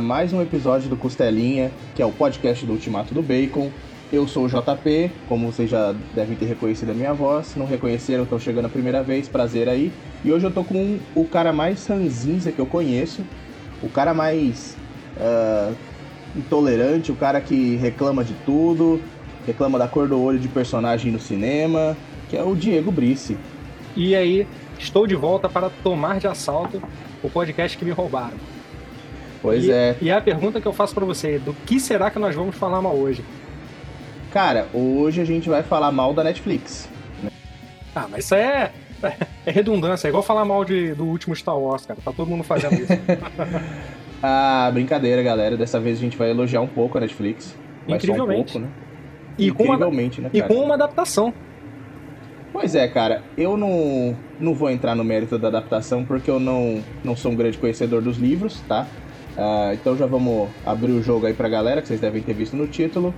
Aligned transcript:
mais 0.00 0.32
um 0.32 0.40
episódio 0.40 0.88
do 0.88 0.96
Costelinha, 0.96 1.70
que 1.94 2.02
é 2.02 2.06
o 2.06 2.12
podcast 2.12 2.64
do 2.64 2.72
Ultimato 2.72 3.14
do 3.14 3.22
Bacon. 3.22 3.70
Eu 4.12 4.26
sou 4.26 4.46
o 4.46 4.48
JP, 4.48 5.10
como 5.28 5.50
vocês 5.50 5.68
já 5.68 5.94
devem 6.14 6.36
ter 6.36 6.46
reconhecido 6.46 6.90
a 6.90 6.94
minha 6.94 7.12
voz. 7.12 7.54
Não 7.56 7.66
reconheceram, 7.66 8.24
estão 8.24 8.38
chegando 8.38 8.66
a 8.66 8.68
primeira 8.68 9.02
vez, 9.02 9.28
prazer 9.28 9.68
aí. 9.68 9.92
E 10.24 10.32
hoje 10.32 10.46
eu 10.46 10.50
tô 10.50 10.64
com 10.64 10.98
o 11.14 11.24
cara 11.24 11.52
mais 11.52 11.86
ranzinza 11.86 12.50
que 12.50 12.58
eu 12.58 12.66
conheço, 12.66 13.22
o 13.82 13.88
cara 13.88 14.14
mais 14.14 14.76
uh, 15.16 15.74
intolerante, 16.36 17.12
o 17.12 17.16
cara 17.16 17.40
que 17.40 17.76
reclama 17.76 18.24
de 18.24 18.34
tudo, 18.46 19.00
reclama 19.46 19.78
da 19.78 19.88
cor 19.88 20.08
do 20.08 20.20
olho 20.20 20.38
de 20.38 20.48
personagem 20.48 21.12
no 21.12 21.20
cinema, 21.20 21.96
que 22.28 22.36
é 22.36 22.42
o 22.42 22.54
Diego 22.54 22.90
Brice. 22.90 23.36
E 23.96 24.14
aí, 24.14 24.46
estou 24.78 25.06
de 25.06 25.14
volta 25.14 25.48
para 25.48 25.70
tomar 25.82 26.18
de 26.18 26.26
assalto 26.26 26.82
o 27.22 27.28
podcast 27.28 27.76
que 27.76 27.84
me 27.84 27.90
roubaram. 27.90 28.57
Pois 29.40 29.64
e, 29.64 29.70
é. 29.70 29.96
E 30.00 30.10
a 30.10 30.20
pergunta 30.20 30.60
que 30.60 30.66
eu 30.66 30.72
faço 30.72 30.94
para 30.94 31.04
você, 31.04 31.38
do 31.38 31.52
que 31.66 31.78
será 31.78 32.10
que 32.10 32.18
nós 32.18 32.34
vamos 32.34 32.56
falar 32.56 32.82
mal 32.82 32.94
hoje? 32.96 33.24
Cara, 34.32 34.66
hoje 34.74 35.20
a 35.20 35.24
gente 35.24 35.48
vai 35.48 35.62
falar 35.62 35.90
mal 35.90 36.12
da 36.12 36.22
Netflix. 36.22 36.88
Né? 37.22 37.30
Ah, 37.94 38.06
mas 38.10 38.24
isso 38.24 38.34
é, 38.34 38.72
é 39.46 39.50
redundância, 39.50 40.06
é 40.06 40.10
igual 40.10 40.22
falar 40.22 40.44
mal 40.44 40.64
de, 40.64 40.94
do 40.94 41.04
último 41.04 41.34
Star 41.34 41.58
Wars, 41.58 41.86
cara. 41.86 41.98
Tá 42.04 42.12
todo 42.12 42.28
mundo 42.28 42.44
fazendo 42.44 42.74
isso. 42.74 42.92
ah, 44.22 44.70
brincadeira, 44.72 45.22
galera. 45.22 45.56
Dessa 45.56 45.80
vez 45.80 45.98
a 45.98 46.00
gente 46.00 46.16
vai 46.16 46.30
elogiar 46.30 46.60
um 46.60 46.68
pouco 46.68 46.98
a 46.98 47.00
Netflix. 47.00 47.56
Incrivelmente. 47.86 48.58
Um 48.58 48.60
pouco, 48.60 48.76
né? 48.76 48.88
E 49.38 49.48
Incrivelmente, 49.48 50.20
uma, 50.20 50.28
né, 50.28 50.40
cara? 50.40 50.52
E 50.52 50.54
com 50.54 50.62
uma 50.62 50.74
adaptação. 50.74 51.32
Pois 52.52 52.74
é, 52.74 52.88
cara, 52.88 53.22
eu 53.36 53.56
não, 53.56 54.16
não 54.40 54.54
vou 54.54 54.70
entrar 54.70 54.94
no 54.94 55.04
mérito 55.04 55.38
da 55.38 55.48
adaptação 55.48 56.04
porque 56.04 56.30
eu 56.30 56.40
não, 56.40 56.82
não 57.04 57.14
sou 57.14 57.30
um 57.30 57.36
grande 57.36 57.56
conhecedor 57.56 58.02
dos 58.02 58.16
livros, 58.16 58.60
tá? 58.66 58.86
Uh, 59.38 59.72
então 59.72 59.96
já 59.96 60.04
vamos 60.04 60.48
abrir 60.66 60.90
o 60.90 61.00
jogo 61.00 61.26
aí 61.26 61.32
pra 61.32 61.48
galera, 61.48 61.80
que 61.80 61.86
vocês 61.86 62.00
devem 62.00 62.20
ter 62.20 62.34
visto 62.34 62.56
no 62.56 62.66
título. 62.66 63.14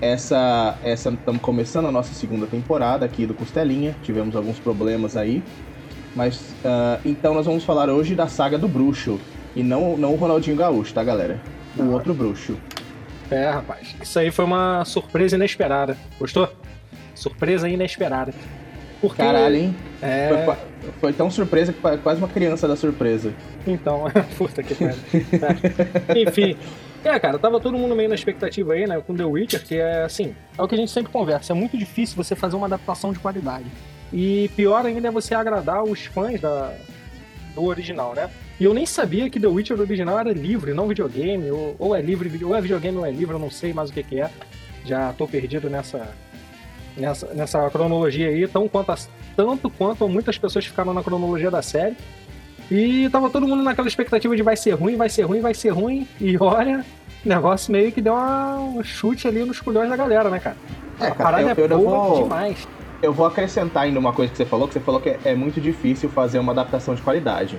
Essa, 0.00 0.78
essa 0.84 1.10
estamos 1.10 1.42
começando 1.42 1.86
a 1.86 1.90
nossa 1.90 2.14
segunda 2.14 2.46
temporada 2.46 3.04
aqui 3.04 3.26
do 3.26 3.34
Costelinha, 3.34 3.96
tivemos 4.02 4.36
alguns 4.36 4.60
problemas 4.60 5.16
aí. 5.16 5.42
Mas 6.14 6.54
uh, 6.64 7.00
então 7.04 7.34
nós 7.34 7.46
vamos 7.46 7.64
falar 7.64 7.90
hoje 7.90 8.14
da 8.14 8.28
saga 8.28 8.56
do 8.56 8.68
bruxo. 8.68 9.18
E 9.56 9.62
não, 9.62 9.96
não 9.96 10.12
o 10.12 10.16
Ronaldinho 10.16 10.56
Gaúcho, 10.56 10.94
tá, 10.94 11.02
galera? 11.02 11.40
O 11.76 11.82
ah. 11.82 11.86
outro 11.86 12.14
bruxo. 12.14 12.56
É, 13.30 13.50
rapaz. 13.50 13.96
Isso 14.00 14.18
aí 14.18 14.30
foi 14.30 14.44
uma 14.44 14.84
surpresa 14.84 15.34
inesperada. 15.34 15.96
Gostou? 16.18 16.48
Surpresa 17.14 17.68
inesperada. 17.68 18.32
Porque... 19.00 19.22
Caralho, 19.22 19.56
hein? 19.56 19.76
É... 20.00 20.44
Foi, 20.44 20.56
foi, 21.00 21.12
tão 21.12 21.30
surpresa 21.30 21.72
que 21.72 21.80
quase 21.98 22.20
uma 22.20 22.28
criança 22.28 22.66
da 22.66 22.76
surpresa. 22.76 23.32
Então, 23.66 24.04
puta 24.36 24.62
que 24.62 24.74
pariu. 24.74 24.96
é. 25.12 26.22
Enfim. 26.22 26.56
É, 27.04 27.18
cara, 27.20 27.38
tava 27.38 27.60
todo 27.60 27.78
mundo 27.78 27.94
meio 27.94 28.08
na 28.08 28.14
expectativa 28.16 28.72
aí, 28.72 28.86
né, 28.86 29.00
com 29.00 29.14
The 29.14 29.24
Witcher, 29.24 29.62
que 29.62 29.76
é 29.76 30.02
assim, 30.02 30.34
é 30.58 30.62
o 30.62 30.66
que 30.66 30.74
a 30.74 30.78
gente 30.78 30.90
sempre 30.90 31.12
conversa, 31.12 31.52
é 31.52 31.54
muito 31.54 31.78
difícil 31.78 32.16
você 32.16 32.34
fazer 32.34 32.56
uma 32.56 32.66
adaptação 32.66 33.12
de 33.12 33.20
qualidade. 33.20 33.66
E 34.12 34.50
pior 34.56 34.84
ainda 34.84 35.06
é 35.06 35.10
você 35.10 35.32
agradar 35.32 35.84
os 35.84 36.06
fãs 36.06 36.40
da, 36.40 36.74
do 37.54 37.64
original, 37.64 38.12
né? 38.12 38.28
E 38.58 38.64
eu 38.64 38.74
nem 38.74 38.86
sabia 38.86 39.28
que 39.30 39.38
The 39.38 39.46
Witcher 39.46 39.78
original 39.78 40.18
era 40.18 40.32
livre, 40.32 40.72
não 40.72 40.88
videogame, 40.88 41.48
ou, 41.50 41.76
ou 41.78 41.94
é 41.94 42.00
livre, 42.00 42.44
ou 42.44 42.56
é 42.56 42.60
videogame 42.60 42.98
ou 42.98 43.06
é 43.06 43.10
livre, 43.10 43.34
eu 43.34 43.38
não 43.38 43.50
sei 43.50 43.72
mais 43.72 43.90
o 43.90 43.92
que, 43.92 44.02
que 44.02 44.20
é. 44.20 44.30
Já 44.84 45.12
tô 45.12 45.28
perdido 45.28 45.68
nessa, 45.68 46.08
nessa, 46.96 47.26
nessa 47.34 47.70
cronologia 47.70 48.28
aí, 48.28 48.46
tão 48.48 48.68
quanto 48.68 48.90
as, 48.92 49.08
tanto 49.36 49.70
quanto 49.70 50.08
muitas 50.08 50.38
pessoas 50.38 50.64
ficaram 50.64 50.94
na 50.94 51.02
cronologia 51.02 51.50
da 51.50 51.62
série. 51.62 51.96
E 52.70 53.08
tava 53.10 53.30
todo 53.30 53.46
mundo 53.46 53.62
naquela 53.62 53.86
expectativa 53.86 54.34
de 54.34 54.42
vai 54.42 54.56
ser 54.56 54.72
ruim, 54.72 54.96
vai 54.96 55.08
ser 55.08 55.22
ruim, 55.22 55.40
vai 55.40 55.54
ser 55.54 55.70
ruim. 55.70 56.06
E 56.20 56.36
olha, 56.38 56.84
o 57.24 57.28
negócio 57.28 57.70
meio 57.70 57.92
que 57.92 58.00
deu 58.00 58.14
uma, 58.14 58.56
um 58.56 58.82
chute 58.82 59.28
ali 59.28 59.44
nos 59.44 59.60
culhões 59.60 59.88
da 59.88 59.96
galera, 59.96 60.28
né, 60.28 60.40
cara? 60.40 60.56
É, 61.00 61.08
a 61.08 61.14
parada 61.14 61.42
eu, 61.42 61.64
é 61.64 61.72
eu 61.72 61.78
boa 61.78 62.08
vou, 62.08 62.22
demais. 62.24 62.68
Eu 63.02 63.12
vou 63.12 63.26
acrescentar 63.26 63.84
ainda 63.84 64.00
uma 64.00 64.12
coisa 64.12 64.32
que 64.32 64.38
você 64.38 64.44
falou, 64.44 64.66
que 64.66 64.74
você 64.74 64.80
falou 64.80 65.00
que 65.00 65.10
é, 65.10 65.18
é 65.26 65.34
muito 65.34 65.60
difícil 65.60 66.08
fazer 66.08 66.38
uma 66.40 66.52
adaptação 66.52 66.94
de 66.94 67.02
qualidade. 67.02 67.58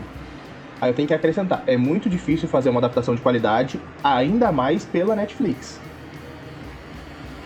Aí 0.81 0.89
eu 0.89 0.93
tenho 0.93 1.07
que 1.07 1.13
acrescentar, 1.13 1.63
é 1.65 1.75
muito 1.75 2.07
difícil 2.09 2.47
fazer 2.47 2.69
uma 2.69 2.79
adaptação 2.79 3.15
de 3.15 3.21
qualidade, 3.21 3.79
ainda 4.03 4.51
mais 4.51 4.85
pela 4.85 5.15
Netflix 5.15 5.79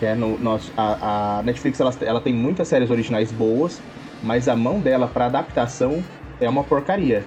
que 0.02 0.06
é 0.06 0.16
no 0.16 0.36
nosso 0.36 0.72
a, 0.76 1.38
a 1.38 1.42
Netflix 1.44 1.78
ela, 1.78 1.94
ela 2.00 2.20
tem 2.20 2.34
muitas 2.34 2.66
séries 2.66 2.90
originais 2.90 3.30
boas, 3.30 3.80
mas 4.20 4.48
a 4.48 4.56
mão 4.56 4.80
dela 4.80 5.06
para 5.06 5.26
adaptação 5.26 6.02
é 6.40 6.48
uma 6.48 6.64
porcaria. 6.64 7.24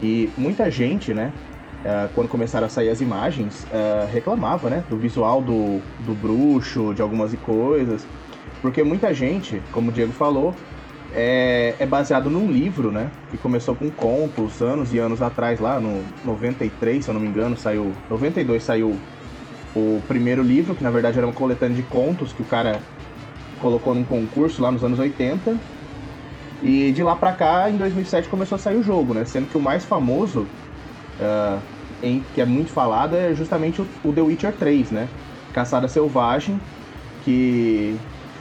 E 0.00 0.30
muita 0.38 0.70
gente, 0.70 1.12
né, 1.12 1.32
uh, 1.80 2.08
quando 2.14 2.28
começaram 2.28 2.68
a 2.68 2.70
sair 2.70 2.88
as 2.88 3.00
imagens, 3.00 3.64
uh, 3.64 4.08
reclamava, 4.12 4.70
né, 4.70 4.84
do 4.88 4.96
visual 4.96 5.42
do, 5.42 5.80
do 6.06 6.14
bruxo, 6.14 6.94
de 6.94 7.02
algumas 7.02 7.34
coisas, 7.34 8.06
porque 8.62 8.84
muita 8.84 9.12
gente, 9.12 9.60
como 9.72 9.90
o 9.90 9.92
Diego 9.92 10.12
falou, 10.12 10.54
é, 11.12 11.74
é, 11.80 11.84
baseado 11.84 12.30
num 12.30 12.48
livro, 12.50 12.92
né? 12.92 13.10
Que 13.30 13.38
começou 13.38 13.74
com 13.74 13.90
contos 13.90 14.60
anos 14.62 14.92
e 14.94 14.98
anos 14.98 15.20
atrás, 15.20 15.60
lá 15.60 15.80
no 15.80 16.04
93, 16.24 17.04
se 17.04 17.10
eu 17.10 17.14
não 17.14 17.20
me 17.20 17.26
engano, 17.26 17.56
saiu. 17.56 17.92
92 18.08 18.62
saiu 18.62 18.96
o 19.74 20.00
primeiro 20.06 20.42
livro, 20.42 20.74
que 20.74 20.84
na 20.84 20.90
verdade 20.90 21.18
era 21.18 21.26
uma 21.26 21.32
coletânea 21.32 21.76
de 21.76 21.82
contos 21.82 22.32
que 22.32 22.42
o 22.42 22.44
cara 22.44 22.80
colocou 23.60 23.94
num 23.94 24.04
concurso 24.04 24.62
lá 24.62 24.70
nos 24.70 24.84
anos 24.84 24.98
80. 24.98 25.56
E 26.62 26.92
de 26.92 27.02
lá 27.02 27.16
pra 27.16 27.32
cá, 27.32 27.68
em 27.68 27.76
2007, 27.76 28.28
começou 28.28 28.56
a 28.56 28.58
sair 28.58 28.76
o 28.76 28.82
jogo, 28.82 29.12
né? 29.12 29.24
Sendo 29.24 29.48
que 29.48 29.56
o 29.56 29.60
mais 29.60 29.84
famoso, 29.84 30.46
uh, 31.20 31.60
em, 32.02 32.22
que 32.34 32.40
é 32.40 32.44
muito 32.44 32.70
falado, 32.70 33.16
é 33.16 33.34
justamente 33.34 33.82
o, 33.82 33.86
o 34.02 34.12
The 34.12 34.22
Witcher 34.22 34.52
3, 34.52 34.90
né? 34.90 35.08
Caçada 35.52 35.88
Selvagem, 35.88 36.58
que 37.24 37.96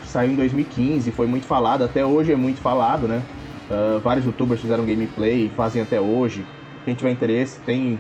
saiu 0.06 0.32
em 0.32 0.36
2015, 0.36 1.12
foi 1.12 1.26
muito 1.26 1.46
falado, 1.46 1.84
até 1.84 2.06
hoje 2.06 2.32
é 2.32 2.36
muito 2.36 2.62
falado, 2.62 3.08
né? 3.08 3.22
Uh, 3.70 4.00
vários 4.00 4.26
youtubers 4.26 4.62
fizeram 4.62 4.86
gameplay, 4.86 5.52
fazem 5.56 5.82
até 5.82 6.00
hoje. 6.00 6.46
Quem 6.86 6.94
tiver 6.94 7.12
interesse, 7.12 7.60
tem 7.62 8.00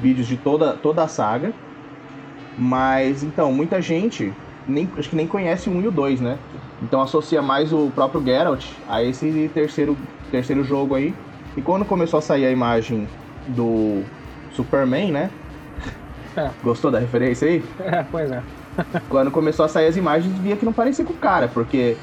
vídeos 0.00 0.26
de 0.26 0.36
toda, 0.36 0.74
toda 0.74 1.02
a 1.02 1.08
saga. 1.08 1.52
Mas 2.56 3.22
então, 3.22 3.52
muita 3.52 3.80
gente 3.80 4.32
nem, 4.66 4.88
acho 4.96 5.10
que 5.10 5.16
nem 5.16 5.26
conhece 5.26 5.68
o 5.68 5.72
1 5.72 5.82
e 5.82 5.88
o 5.88 5.90
2, 5.90 6.20
né? 6.20 6.38
Então 6.82 7.00
associa 7.00 7.42
mais 7.42 7.72
o 7.72 7.90
próprio 7.94 8.24
Geralt 8.24 8.66
a 8.88 9.02
esse 9.02 9.50
terceiro, 9.52 9.96
terceiro 10.30 10.64
jogo 10.64 10.94
aí. 10.94 11.14
E 11.56 11.62
quando 11.62 11.84
começou 11.84 12.18
a 12.18 12.22
sair 12.22 12.46
a 12.46 12.50
imagem 12.50 13.08
do 13.48 14.02
Superman, 14.52 15.12
né? 15.12 15.30
É. 16.36 16.50
Gostou 16.62 16.90
da 16.90 16.98
referência 16.98 17.48
aí? 17.48 17.62
É, 17.78 18.04
pois 18.10 18.30
é. 18.30 18.42
quando 19.08 19.30
começou 19.30 19.64
a 19.64 19.68
sair 19.68 19.86
as 19.86 19.96
imagens, 19.96 20.36
via 20.38 20.56
que 20.56 20.64
não 20.64 20.72
parecia 20.72 21.04
com 21.04 21.12
o 21.12 21.16
cara, 21.16 21.48
porque 21.48 21.96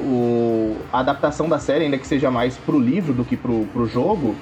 o, 0.00 0.76
a 0.92 1.00
adaptação 1.00 1.48
da 1.48 1.58
série, 1.58 1.84
ainda 1.84 1.98
que 1.98 2.06
seja 2.06 2.30
mais 2.30 2.56
pro 2.56 2.78
livro 2.78 3.12
do 3.12 3.24
que 3.24 3.36
pro, 3.36 3.66
pro 3.72 3.86
jogo, 3.86 4.34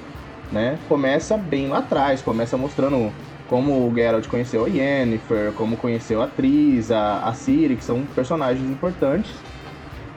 né? 0.53 0.79
Começa 0.89 1.37
bem 1.37 1.69
lá 1.69 1.79
atrás, 1.79 2.23
começa 2.23 2.57
mostrando 2.57 3.13
como 3.55 3.87
o 3.87 3.95
Geralt 3.95 4.27
conheceu 4.27 4.65
a 4.65 4.69
Yennefer, 4.69 5.53
como 5.53 5.77
conheceu 5.77 6.21
a 6.21 6.25
atriz, 6.25 6.91
a, 6.91 7.21
a 7.21 7.33
Ciri, 7.35 7.77
que 7.77 7.85
são 7.85 8.03
personagens 8.07 8.69
importantes. 8.69 9.31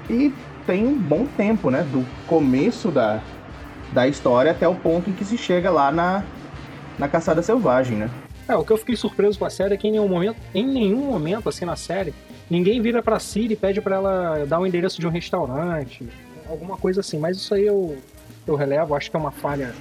E 0.10 0.34
tem 0.66 0.88
um 0.88 0.98
bom 0.98 1.28
tempo, 1.38 1.69
né? 1.69 1.86
Do 1.92 2.04
começo 2.25 2.89
da, 2.89 3.22
da 3.94 4.07
história 4.07 4.50
até 4.50 4.68
o 4.68 4.74
ponto 4.74 5.12
em 5.12 5.13
que 5.13 5.24
se 5.24 5.38
chega 5.38 5.69
lá 5.69 5.92
na, 5.92 6.24
na 6.98 7.07
caçada 7.07 7.44
selvagem, 7.44 7.95
né? 7.95 8.10
É, 8.48 8.56
o 8.56 8.66
que 8.66 8.74
eu 8.74 8.78
fiquei 8.78 8.95
surpreso 8.95 9.38
com 9.38 9.45
a 9.45 9.51
série 9.51 9.75
é 9.75 9.78
que 9.78 9.88
em 9.88 9.92
nenhum 9.92 10.07
momento, 10.07 10.38
em 10.56 10.66
nenhum 10.66 11.06
momento 11.06 11.48
assim 11.48 11.63
na 11.63 11.75
série, 11.75 12.16
ninguém 12.50 12.81
vira 12.81 13.04
pra 13.04 13.19
Ciri 13.19 13.54
e 13.54 13.56
pede 13.56 13.80
para 13.81 13.98
ela 13.98 14.45
dar 14.48 14.60
o 14.60 14.66
endereço 14.66 15.00
de 15.00 15.06
um 15.06 15.12
restaurante, 15.12 16.10
alguma 16.50 16.75
coisa 16.75 17.01
assim. 17.01 17.19
Mas 17.19 17.38
isso 17.38 17.54
aí 17.54 17.68
eu, 17.68 18.00
eu 18.48 18.56
relevo, 18.56 18.95
acho 18.95 19.12
que 19.12 19.16
é 19.16 19.19
uma 19.19 19.30
falha 19.30 19.75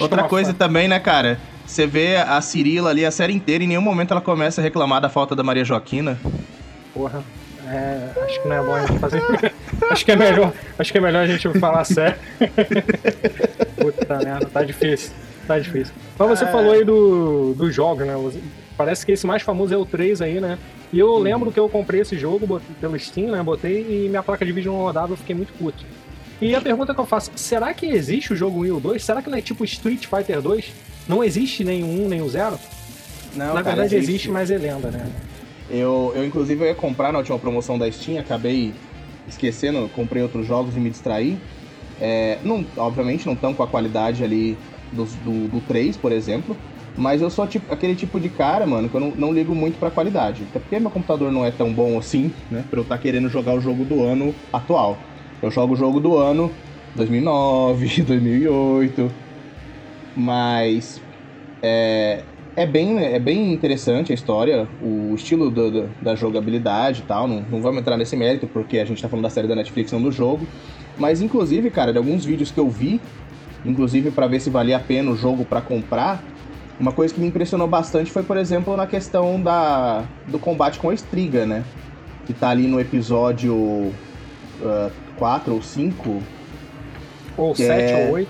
Outra 0.00 0.24
coisa 0.24 0.52
também, 0.52 0.88
né, 0.88 0.98
cara? 0.98 1.38
Você 1.66 1.86
vê 1.86 2.16
a 2.16 2.40
Cirila 2.40 2.90
ali 2.90 3.04
a 3.04 3.10
série 3.10 3.32
inteira 3.32 3.62
e 3.62 3.66
em 3.66 3.68
nenhum 3.68 3.80
momento 3.80 4.12
ela 4.12 4.20
começa 4.20 4.60
a 4.60 4.64
reclamar 4.64 5.00
da 5.00 5.08
falta 5.08 5.34
da 5.34 5.42
Maria 5.42 5.64
Joaquina. 5.64 6.18
Porra. 6.92 7.22
É, 7.66 8.10
acho 8.22 8.42
que 8.42 8.48
não 8.48 8.56
é 8.56 8.62
bom 8.62 8.74
a 8.74 8.86
gente 8.86 8.98
fazer. 8.98 9.22
acho 9.90 10.04
que 10.04 10.12
é 10.12 10.16
melhor, 10.16 10.52
acho 10.78 10.92
que 10.92 10.98
é 10.98 11.00
melhor 11.00 11.24
a 11.24 11.26
gente 11.26 11.58
falar 11.58 11.84
sério. 11.84 12.16
Puta 13.80 14.18
merda, 14.18 14.46
tá 14.46 14.62
difícil. 14.62 15.12
Tá 15.46 15.58
difícil. 15.58 15.94
Mas 16.18 16.28
você 16.28 16.44
é... 16.44 16.48
falou 16.48 16.72
aí 16.72 16.84
do, 16.84 17.54
do 17.54 17.72
jogo, 17.72 18.04
né? 18.04 18.14
Parece 18.76 19.06
que 19.06 19.12
esse 19.12 19.26
mais 19.26 19.42
famoso 19.42 19.72
é 19.72 19.76
o 19.76 19.86
3 19.86 20.20
aí, 20.20 20.40
né? 20.40 20.58
E 20.92 20.98
eu 20.98 21.16
lembro 21.18 21.50
que 21.50 21.58
eu 21.58 21.68
comprei 21.68 22.00
esse 22.00 22.18
jogo 22.18 22.60
pelo 22.80 22.98
Steam, 22.98 23.30
né? 23.30 23.42
Botei 23.42 24.04
e 24.04 24.08
minha 24.08 24.22
placa 24.22 24.44
de 24.44 24.52
vídeo 24.52 24.72
não 24.72 24.80
rodava, 24.80 25.12
eu 25.12 25.16
fiquei 25.16 25.34
muito 25.34 25.52
puto. 25.54 25.84
E 26.40 26.54
a 26.54 26.60
pergunta 26.60 26.94
que 26.94 27.00
eu 27.00 27.06
faço, 27.06 27.30
será 27.36 27.72
que 27.72 27.86
existe 27.86 28.32
o 28.32 28.36
jogo 28.36 28.60
1 28.60 28.66
e 28.66 28.72
o 28.72 28.80
2? 28.80 29.04
Será 29.04 29.22
que 29.22 29.30
não 29.30 29.38
é 29.38 29.42
tipo 29.42 29.64
Street 29.64 30.06
Fighter 30.06 30.42
2? 30.42 30.72
Não 31.08 31.22
existe 31.22 31.64
nem 31.64 31.82
o 31.82 32.04
1 32.04 32.08
nem 32.08 32.22
o 32.22 32.28
0? 32.28 32.58
Não, 33.36 33.46
Na 33.46 33.62
cara, 33.62 33.76
verdade 33.76 33.96
existe. 33.96 34.10
existe, 34.10 34.30
mas 34.30 34.50
é 34.50 34.58
lenda, 34.58 34.90
né? 34.90 35.06
Eu, 35.70 36.12
eu 36.14 36.24
inclusive 36.24 36.62
eu 36.62 36.68
ia 36.68 36.74
comprar 36.74 37.12
na 37.12 37.18
última 37.18 37.38
promoção 37.38 37.78
da 37.78 37.90
Steam, 37.90 38.18
acabei 38.18 38.72
esquecendo, 39.28 39.88
comprei 39.94 40.22
outros 40.22 40.46
jogos 40.46 40.76
e 40.76 40.80
me 40.80 40.90
distraí. 40.90 41.38
É, 42.00 42.38
não, 42.44 42.64
obviamente 42.76 43.24
não 43.26 43.34
estão 43.34 43.54
com 43.54 43.62
a 43.62 43.66
qualidade 43.66 44.22
ali 44.22 44.58
do, 44.92 45.04
do, 45.04 45.48
do 45.48 45.60
3, 45.66 45.96
por 45.96 46.12
exemplo. 46.12 46.56
Mas 46.96 47.20
eu 47.20 47.28
sou 47.28 47.46
tipo, 47.46 47.72
aquele 47.72 47.96
tipo 47.96 48.20
de 48.20 48.28
cara, 48.28 48.66
mano, 48.66 48.88
que 48.88 48.94
eu 48.94 49.00
não, 49.00 49.10
não 49.10 49.32
ligo 49.32 49.52
muito 49.54 49.78
pra 49.78 49.90
qualidade. 49.90 50.44
Até 50.50 50.60
porque 50.60 50.78
meu 50.78 50.90
computador 50.90 51.32
não 51.32 51.44
é 51.44 51.50
tão 51.50 51.72
bom 51.72 51.98
assim, 51.98 52.32
né? 52.50 52.64
Pra 52.70 52.78
eu 52.78 52.82
estar 52.82 52.96
tá 52.96 53.02
querendo 53.02 53.28
jogar 53.28 53.54
o 53.54 53.60
jogo 53.60 53.84
do 53.84 54.04
ano 54.04 54.34
atual. 54.52 54.96
Eu 55.44 55.50
jogo 55.50 55.74
o 55.74 55.76
jogo 55.76 56.00
do 56.00 56.16
ano 56.16 56.50
2009, 56.96 58.02
2008. 58.02 59.12
Mas 60.16 61.02
é, 61.62 62.22
é, 62.56 62.64
bem, 62.64 62.98
é 62.98 63.18
bem 63.18 63.52
interessante 63.52 64.10
a 64.10 64.14
história, 64.14 64.66
o 64.80 65.14
estilo 65.14 65.50
do, 65.50 65.70
do, 65.70 65.90
da 66.00 66.14
jogabilidade 66.14 67.00
e 67.00 67.02
tal. 67.02 67.28
Não, 67.28 67.44
não 67.50 67.60
vamos 67.60 67.82
entrar 67.82 67.98
nesse 67.98 68.16
mérito 68.16 68.46
porque 68.46 68.78
a 68.78 68.86
gente 68.86 69.02
tá 69.02 69.08
falando 69.08 69.24
da 69.24 69.28
série 69.28 69.46
da 69.46 69.54
Netflix, 69.54 69.92
não 69.92 70.00
do 70.00 70.10
jogo. 70.10 70.46
Mas 70.96 71.20
inclusive, 71.20 71.70
cara, 71.70 71.92
de 71.92 71.98
alguns 71.98 72.24
vídeos 72.24 72.50
que 72.50 72.58
eu 72.58 72.70
vi, 72.70 72.98
inclusive 73.66 74.10
para 74.12 74.26
ver 74.26 74.40
se 74.40 74.48
valia 74.48 74.78
a 74.78 74.80
pena 74.80 75.10
o 75.10 75.16
jogo 75.16 75.44
para 75.44 75.60
comprar, 75.60 76.24
uma 76.80 76.90
coisa 76.90 77.12
que 77.12 77.20
me 77.20 77.26
impressionou 77.26 77.68
bastante 77.68 78.10
foi, 78.10 78.22
por 78.22 78.38
exemplo, 78.38 78.74
na 78.78 78.86
questão 78.86 79.42
da, 79.42 80.04
do 80.26 80.38
combate 80.38 80.78
com 80.78 80.88
a 80.88 80.94
Estriga, 80.94 81.44
né? 81.44 81.64
Que 82.24 82.32
tá 82.32 82.48
ali 82.48 82.66
no 82.66 82.80
episódio 82.80 83.92
uh, 84.68 84.92
4 85.16 85.54
ou 85.54 85.62
5. 85.62 86.22
Ou 87.36 87.54
7 87.54 87.70
é... 87.70 88.06
ou 88.06 88.12
8. 88.12 88.28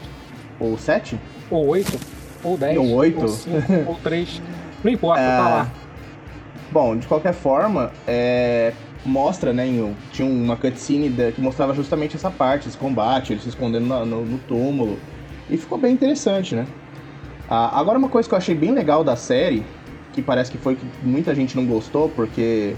Ou 0.60 0.78
7? 0.78 1.20
Ou 1.50 1.66
8. 1.66 2.00
Ou 2.42 2.56
10. 2.56 2.78
Ou 2.78 2.90
8. 2.92 3.20
Ou 3.20 3.28
5, 3.28 3.56
ou 3.86 3.94
3. 3.96 4.42
Não 4.82 4.92
importa, 4.92 5.20
é... 5.20 5.36
tá 5.36 5.48
lá. 5.48 5.72
Bom, 6.70 6.96
de 6.96 7.06
qualquer 7.06 7.34
forma, 7.34 7.92
é... 8.06 8.72
mostra, 9.04 9.52
né, 9.52 9.66
em... 9.66 9.94
tinha 10.12 10.28
uma 10.28 10.56
cutscene 10.56 11.10
que 11.32 11.40
mostrava 11.40 11.75
justamente 11.75 12.16
essa 12.16 12.31
parte, 12.31 12.69
esse 12.69 12.78
combate, 12.78 13.32
ele 13.32 13.40
se 13.40 13.48
escondendo 13.48 13.86
no, 13.86 14.04
no, 14.06 14.25
no 14.25 14.38
túmulo. 14.38 14.98
E 15.50 15.56
ficou 15.56 15.78
bem 15.78 15.92
interessante, 15.92 16.54
né? 16.54 16.66
Ah, 17.48 17.78
agora, 17.78 17.98
uma 17.98 18.08
coisa 18.08 18.28
que 18.28 18.34
eu 18.34 18.38
achei 18.38 18.54
bem 18.54 18.72
legal 18.72 19.04
da 19.04 19.16
série, 19.16 19.64
que 20.12 20.22
parece 20.22 20.50
que 20.50 20.56
foi 20.56 20.76
que 20.76 20.86
muita 21.02 21.34
gente 21.34 21.54
não 21.56 21.66
gostou 21.66 22.08
porque 22.08 22.75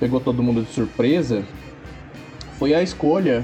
pegou 0.00 0.18
todo 0.18 0.42
mundo 0.42 0.62
de 0.62 0.72
surpresa, 0.72 1.44
foi 2.60 2.74
a 2.74 2.82
escolha 2.82 3.42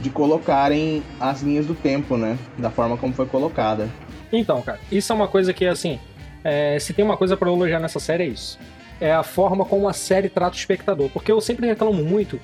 de 0.00 0.10
colocarem 0.10 1.00
as 1.20 1.42
linhas 1.42 1.64
do 1.64 1.74
tempo, 1.74 2.16
né? 2.16 2.36
Da 2.58 2.70
forma 2.70 2.96
como 2.96 3.14
foi 3.14 3.24
colocada. 3.24 3.88
Então, 4.32 4.60
cara, 4.62 4.80
isso 4.90 5.12
é 5.12 5.14
uma 5.14 5.28
coisa 5.28 5.52
que, 5.54 5.64
assim, 5.64 6.00
é, 6.42 6.76
se 6.80 6.92
tem 6.92 7.04
uma 7.04 7.16
coisa 7.16 7.36
para 7.36 7.48
elogiar 7.48 7.78
nessa 7.78 8.00
série 8.00 8.24
é 8.24 8.26
isso. 8.26 8.58
É 9.00 9.12
a 9.12 9.22
forma 9.22 9.64
como 9.64 9.88
a 9.88 9.92
série 9.92 10.28
trata 10.28 10.56
o 10.56 10.58
espectador. 10.58 11.08
Porque 11.10 11.30
eu 11.30 11.40
sempre 11.40 11.68
reclamo 11.68 12.02
muito 12.02 12.40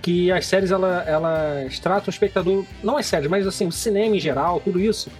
que 0.00 0.32
as 0.32 0.46
séries, 0.46 0.70
ela, 0.70 1.04
elas 1.06 1.78
tratam 1.78 2.06
o 2.06 2.10
espectador, 2.10 2.64
não 2.82 2.96
as 2.96 3.04
séries, 3.04 3.28
mas 3.28 3.46
assim, 3.46 3.66
o 3.66 3.72
cinema 3.72 4.16
em 4.16 4.20
geral, 4.20 4.60
tudo 4.60 4.80
isso, 4.80 5.10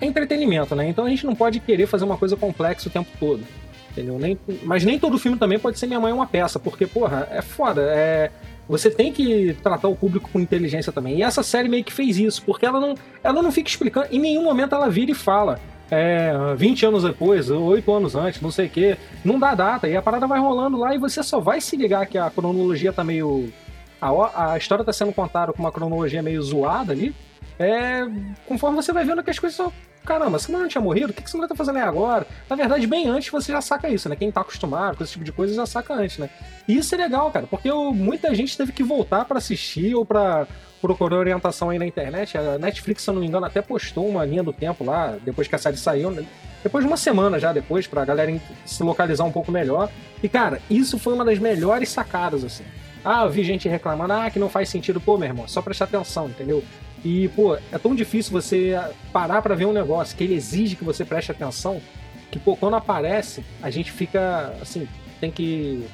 é 0.00 0.06
entretenimento, 0.06 0.74
né? 0.74 0.88
Então 0.88 1.04
a 1.04 1.10
gente 1.10 1.26
não 1.26 1.34
pode 1.34 1.60
querer 1.60 1.86
fazer 1.86 2.06
uma 2.06 2.16
coisa 2.16 2.36
complexa 2.38 2.88
o 2.88 2.92
tempo 2.92 3.10
todo. 3.20 3.44
Entendeu? 3.90 4.18
Nem, 4.18 4.38
mas 4.62 4.82
nem 4.82 4.98
todo 4.98 5.18
filme 5.18 5.38
também 5.38 5.58
pode 5.58 5.78
ser 5.78 5.86
Minha 5.86 6.00
Mãe 6.00 6.10
é 6.10 6.14
uma 6.14 6.26
peça, 6.26 6.58
porque, 6.58 6.86
porra, 6.86 7.28
é 7.30 7.42
foda. 7.42 7.82
É, 7.94 8.30
você 8.68 8.90
tem 8.90 9.12
que 9.12 9.56
tratar 9.62 9.88
o 9.88 9.96
público 9.96 10.30
com 10.32 10.40
inteligência 10.40 10.92
também. 10.92 11.18
E 11.18 11.22
essa 11.22 11.42
série 11.42 11.68
meio 11.68 11.84
que 11.84 11.92
fez 11.92 12.18
isso, 12.18 12.42
porque 12.42 12.64
ela 12.64 12.80
não, 12.80 12.94
ela 13.22 13.42
não 13.42 13.52
fica 13.52 13.68
explicando, 13.68 14.08
em 14.10 14.18
nenhum 14.18 14.44
momento 14.44 14.74
ela 14.74 14.88
vira 14.88 15.10
e 15.10 15.14
fala. 15.14 15.60
É, 15.90 16.32
20 16.56 16.86
anos 16.86 17.02
depois, 17.02 17.50
8 17.50 17.92
anos 17.92 18.16
antes, 18.16 18.40
não 18.40 18.50
sei 18.50 18.66
o 18.66 18.70
quê. 18.70 18.96
Não 19.24 19.38
dá 19.38 19.54
data. 19.54 19.86
E 19.88 19.96
a 19.96 20.02
parada 20.02 20.26
vai 20.26 20.40
rolando 20.40 20.78
lá 20.78 20.94
e 20.94 20.98
você 20.98 21.22
só 21.22 21.38
vai 21.38 21.60
se 21.60 21.76
ligar 21.76 22.06
que 22.06 22.18
a 22.18 22.30
cronologia 22.30 22.92
tá 22.92 23.04
meio. 23.04 23.52
A, 24.00 24.52
a 24.52 24.58
história 24.58 24.84
tá 24.84 24.92
sendo 24.92 25.12
contada 25.12 25.52
com 25.52 25.62
uma 25.62 25.72
cronologia 25.72 26.22
meio 26.22 26.42
zoada 26.42 26.92
ali. 26.92 27.14
É, 27.58 28.02
conforme 28.46 28.76
você 28.76 28.92
vai 28.92 29.04
vendo 29.04 29.22
que 29.22 29.30
as 29.30 29.38
coisas 29.38 29.56
só 29.56 29.72
caramba, 30.04 30.36
essa 30.36 30.52
mulher 30.52 30.62
não 30.62 30.68
tinha 30.68 30.82
morrido? 30.82 31.10
O 31.10 31.14
que 31.14 31.22
essa 31.22 31.36
mulher 31.36 31.48
tá 31.48 31.54
fazendo 31.54 31.76
aí 31.76 31.82
agora? 31.82 32.26
Na 32.48 32.54
verdade, 32.54 32.86
bem 32.86 33.08
antes 33.08 33.30
você 33.30 33.52
já 33.52 33.60
saca 33.60 33.88
isso, 33.88 34.08
né? 34.08 34.16
Quem 34.16 34.30
tá 34.30 34.42
acostumado 34.42 34.96
com 34.96 35.02
esse 35.02 35.12
tipo 35.12 35.24
de 35.24 35.32
coisa 35.32 35.54
já 35.54 35.64
saca 35.64 35.94
antes, 35.94 36.18
né? 36.18 36.28
E 36.68 36.76
isso 36.76 36.94
é 36.94 36.98
legal, 36.98 37.30
cara, 37.30 37.46
porque 37.46 37.72
muita 37.72 38.34
gente 38.34 38.56
teve 38.56 38.70
que 38.70 38.82
voltar 38.82 39.24
para 39.24 39.38
assistir 39.38 39.94
ou 39.94 40.04
para 40.04 40.46
procurar 40.80 41.16
orientação 41.16 41.70
aí 41.70 41.78
na 41.78 41.86
internet. 41.86 42.36
A 42.36 42.58
Netflix, 42.58 43.02
se 43.02 43.08
eu 43.08 43.14
não 43.14 43.22
me 43.22 43.26
engano, 43.26 43.46
até 43.46 43.62
postou 43.62 44.06
uma 44.06 44.24
linha 44.26 44.42
do 44.42 44.52
tempo 44.52 44.84
lá, 44.84 45.16
depois 45.24 45.48
que 45.48 45.54
a 45.54 45.58
série 45.58 45.78
saiu, 45.78 46.10
né? 46.10 46.26
depois 46.62 46.82
de 46.82 46.88
uma 46.88 46.96
semana 46.96 47.38
já 47.38 47.52
depois, 47.52 47.86
pra 47.86 48.04
galera 48.06 48.34
se 48.64 48.82
localizar 48.82 49.24
um 49.24 49.32
pouco 49.32 49.52
melhor. 49.52 49.90
E, 50.22 50.28
cara, 50.28 50.60
isso 50.70 50.98
foi 50.98 51.12
uma 51.12 51.24
das 51.24 51.38
melhores 51.38 51.90
sacadas, 51.90 52.42
assim. 52.42 52.64
Ah, 53.04 53.24
eu 53.24 53.30
vi 53.30 53.44
gente 53.44 53.68
reclamando, 53.68 54.14
ah, 54.14 54.30
que 54.30 54.38
não 54.38 54.48
faz 54.48 54.70
sentido. 54.70 54.98
Pô, 54.98 55.18
meu 55.18 55.28
irmão, 55.28 55.46
só 55.46 55.60
prestar 55.60 55.84
atenção, 55.84 56.26
entendeu? 56.26 56.64
E, 57.04 57.28
pô, 57.28 57.54
é 57.54 57.78
tão 57.78 57.94
difícil 57.94 58.32
você 58.32 58.80
parar 59.12 59.42
para 59.42 59.54
ver 59.54 59.66
um 59.66 59.72
negócio 59.72 60.16
que 60.16 60.24
ele 60.24 60.34
exige 60.34 60.74
que 60.74 60.84
você 60.84 61.04
preste 61.04 61.30
atenção, 61.30 61.80
que, 62.30 62.38
pô, 62.38 62.56
quando 62.56 62.74
aparece, 62.74 63.44
a 63.62 63.68
gente 63.70 63.92
fica, 63.92 64.54
assim, 64.60 64.88
tem 65.20 65.30
que 65.30 65.86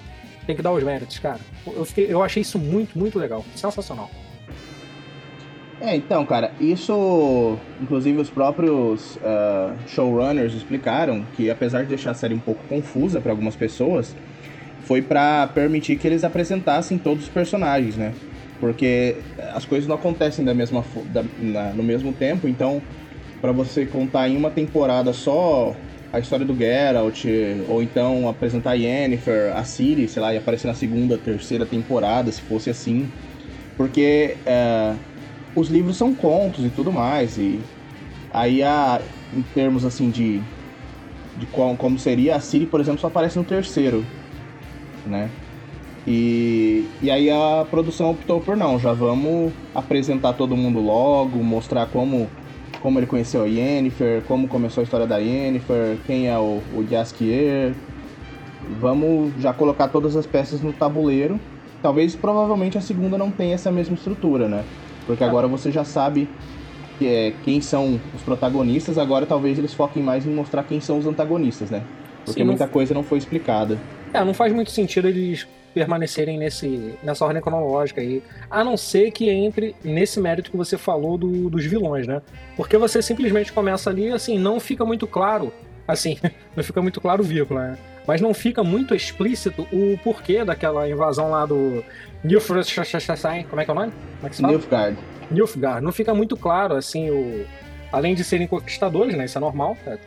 tem 0.46 0.56
que 0.56 0.62
dar 0.62 0.72
os 0.72 0.82
méritos, 0.82 1.18
cara. 1.18 1.38
Eu, 1.66 1.84
fiquei, 1.84 2.06
eu 2.08 2.22
achei 2.22 2.40
isso 2.40 2.58
muito, 2.58 2.98
muito 2.98 3.18
legal. 3.18 3.44
Sensacional. 3.54 4.10
É, 5.80 5.96
então, 5.96 6.26
cara, 6.26 6.52
isso, 6.60 7.56
inclusive 7.80 8.18
os 8.18 8.28
próprios 8.28 9.16
uh, 9.16 9.74
showrunners 9.86 10.52
explicaram 10.52 11.24
que 11.36 11.50
apesar 11.50 11.82
de 11.82 11.88
deixar 11.88 12.10
a 12.10 12.14
série 12.14 12.34
um 12.34 12.38
pouco 12.38 12.62
confusa 12.68 13.20
para 13.20 13.32
algumas 13.32 13.56
pessoas, 13.56 14.14
foi 14.82 15.00
para 15.00 15.46
permitir 15.46 15.96
que 15.96 16.06
eles 16.06 16.22
apresentassem 16.22 16.98
todos 16.98 17.24
os 17.24 17.30
personagens, 17.30 17.96
né? 17.96 18.12
Porque 18.60 19.16
as 19.54 19.64
coisas 19.64 19.88
não 19.88 19.96
acontecem 19.96 20.44
da 20.44 20.52
mesma 20.52 20.84
da, 21.06 21.24
na, 21.38 21.72
no 21.72 21.82
mesmo 21.82 22.12
tempo, 22.12 22.46
então 22.46 22.82
para 23.40 23.52
você 23.52 23.86
contar 23.86 24.28
em 24.28 24.36
uma 24.36 24.50
temporada 24.50 25.12
só 25.12 25.74
a 26.12 26.18
história 26.18 26.44
do 26.44 26.56
Geralt, 26.56 27.24
ou 27.68 27.82
então 27.82 28.28
apresentar 28.28 28.72
a 28.72 28.74
Yennefer, 28.74 29.56
a 29.56 29.64
Ciri, 29.64 30.08
sei 30.08 30.20
lá, 30.20 30.34
e 30.34 30.36
aparecer 30.36 30.66
na 30.66 30.74
segunda, 30.74 31.16
terceira 31.16 31.64
temporada, 31.64 32.30
se 32.30 32.42
fosse 32.42 32.68
assim, 32.68 33.08
porque 33.76 34.36
é, 34.44 34.94
os 35.54 35.68
livros 35.68 35.96
são 35.96 36.14
contos 36.14 36.64
e 36.64 36.68
tudo 36.70 36.92
mais, 36.92 37.38
e 37.38 37.60
aí 38.32 38.62
a, 38.62 39.00
em 39.32 39.40
termos 39.40 39.84
assim 39.84 40.10
de, 40.10 40.40
de 41.36 41.46
como, 41.46 41.76
como 41.76 41.98
seria, 41.98 42.36
a 42.36 42.40
Ciri, 42.40 42.66
por 42.66 42.80
exemplo, 42.80 43.00
só 43.00 43.06
aparece 43.06 43.38
no 43.38 43.44
terceiro, 43.44 44.04
né? 45.06 45.30
E, 46.06 46.86
e 47.02 47.10
aí 47.10 47.30
a 47.30 47.66
produção 47.70 48.10
optou 48.10 48.40
por 48.40 48.56
não, 48.56 48.78
já 48.78 48.92
vamos 48.92 49.52
apresentar 49.74 50.32
todo 50.32 50.56
mundo 50.56 50.80
logo, 50.80 51.38
mostrar 51.42 51.86
como, 51.86 52.28
como 52.80 52.98
ele 52.98 53.06
conheceu 53.06 53.42
a 53.42 53.46
Yennefer, 53.46 54.22
como 54.26 54.48
começou 54.48 54.80
a 54.80 54.84
história 54.84 55.06
da 55.06 55.18
Yennefer, 55.18 55.98
quem 56.06 56.28
é 56.28 56.38
o, 56.38 56.60
o 56.74 56.86
Jaskier. 56.88 57.74
Vamos 58.80 59.32
já 59.40 59.52
colocar 59.52 59.88
todas 59.88 60.16
as 60.16 60.26
peças 60.26 60.62
no 60.62 60.72
tabuleiro. 60.72 61.38
Talvez 61.82 62.14
provavelmente 62.14 62.78
a 62.78 62.80
segunda 62.80 63.18
não 63.18 63.30
tenha 63.30 63.54
essa 63.54 63.70
mesma 63.70 63.94
estrutura, 63.94 64.48
né? 64.48 64.64
Porque 65.06 65.24
agora 65.24 65.48
você 65.48 65.72
já 65.72 65.84
sabe 65.84 66.28
que 66.98 67.06
é, 67.06 67.32
quem 67.42 67.60
são 67.60 67.98
os 68.14 68.22
protagonistas, 68.22 68.98
agora 68.98 69.24
talvez 69.24 69.58
eles 69.58 69.72
foquem 69.72 70.02
mais 70.02 70.26
em 70.26 70.30
mostrar 70.30 70.62
quem 70.62 70.80
são 70.80 70.98
os 70.98 71.06
antagonistas, 71.06 71.70
né? 71.70 71.82
Porque 72.24 72.40
Sim, 72.40 72.46
muita 72.46 72.66
não... 72.66 72.72
coisa 72.72 72.92
não 72.92 73.02
foi 73.02 73.18
explicada. 73.18 73.78
É, 74.12 74.22
não 74.22 74.34
faz 74.34 74.52
muito 74.52 74.70
sentido 74.70 75.08
eles 75.08 75.46
permanecerem 75.74 76.38
nesse, 76.38 76.94
nessa 77.02 77.24
ordem 77.24 77.40
cronológica 77.42 78.00
aí. 78.00 78.22
A 78.50 78.62
não 78.64 78.76
ser 78.76 79.10
que 79.10 79.28
entre 79.30 79.74
nesse 79.84 80.20
mérito 80.20 80.50
que 80.50 80.56
você 80.56 80.76
falou 80.76 81.16
do, 81.16 81.48
dos 81.48 81.64
vilões, 81.64 82.06
né? 82.06 82.20
Porque 82.56 82.76
você 82.76 83.00
simplesmente 83.02 83.52
começa 83.52 83.90
ali, 83.90 84.10
assim, 84.10 84.38
não 84.38 84.60
fica 84.60 84.84
muito 84.84 85.06
claro, 85.06 85.52
assim, 85.86 86.18
não 86.56 86.62
fica 86.64 86.82
muito 86.82 87.00
claro 87.00 87.22
o 87.22 87.24
vírgula, 87.24 87.68
né? 87.68 87.78
Mas 88.06 88.20
não 88.20 88.34
fica 88.34 88.64
muito 88.64 88.94
explícito 88.94 89.66
o 89.72 89.96
porquê 90.02 90.44
daquela 90.44 90.88
invasão 90.88 91.30
lá 91.30 91.46
do 91.46 91.84
Nilfgaard. 92.24 93.44
Como 93.48 93.60
é 93.60 93.64
que 93.64 93.70
é 93.70 93.72
o 93.72 93.76
nome? 93.76 93.92
Como 93.92 94.26
é 94.26 94.30
que 94.30 94.36
se 94.36 94.42
fala? 94.42 94.52
Nilfgaard. 94.54 94.98
Nilfgaard. 95.30 95.84
Não 95.84 95.92
fica 95.92 96.12
muito 96.14 96.36
claro, 96.36 96.74
assim, 96.74 97.10
o... 97.10 97.46
além 97.92 98.14
de 98.14 98.24
serem 98.24 98.46
conquistadores, 98.46 99.14
né? 99.14 99.26
Isso 99.26 99.38
é 99.38 99.40
normal. 99.40 99.76
É... 99.86 99.98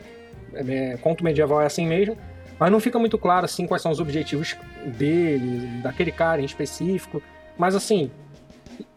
É... 0.54 0.96
Conto 0.98 1.24
medieval 1.24 1.62
é 1.62 1.66
assim 1.66 1.86
mesmo 1.86 2.16
mas 2.58 2.70
não 2.70 2.80
fica 2.80 2.98
muito 2.98 3.18
claro, 3.18 3.44
assim, 3.44 3.66
quais 3.66 3.82
são 3.82 3.90
os 3.90 4.00
objetivos 4.00 4.56
dele, 4.84 5.82
daquele 5.82 6.12
cara 6.12 6.40
em 6.40 6.44
específico. 6.44 7.22
Mas, 7.58 7.74
assim, 7.74 8.10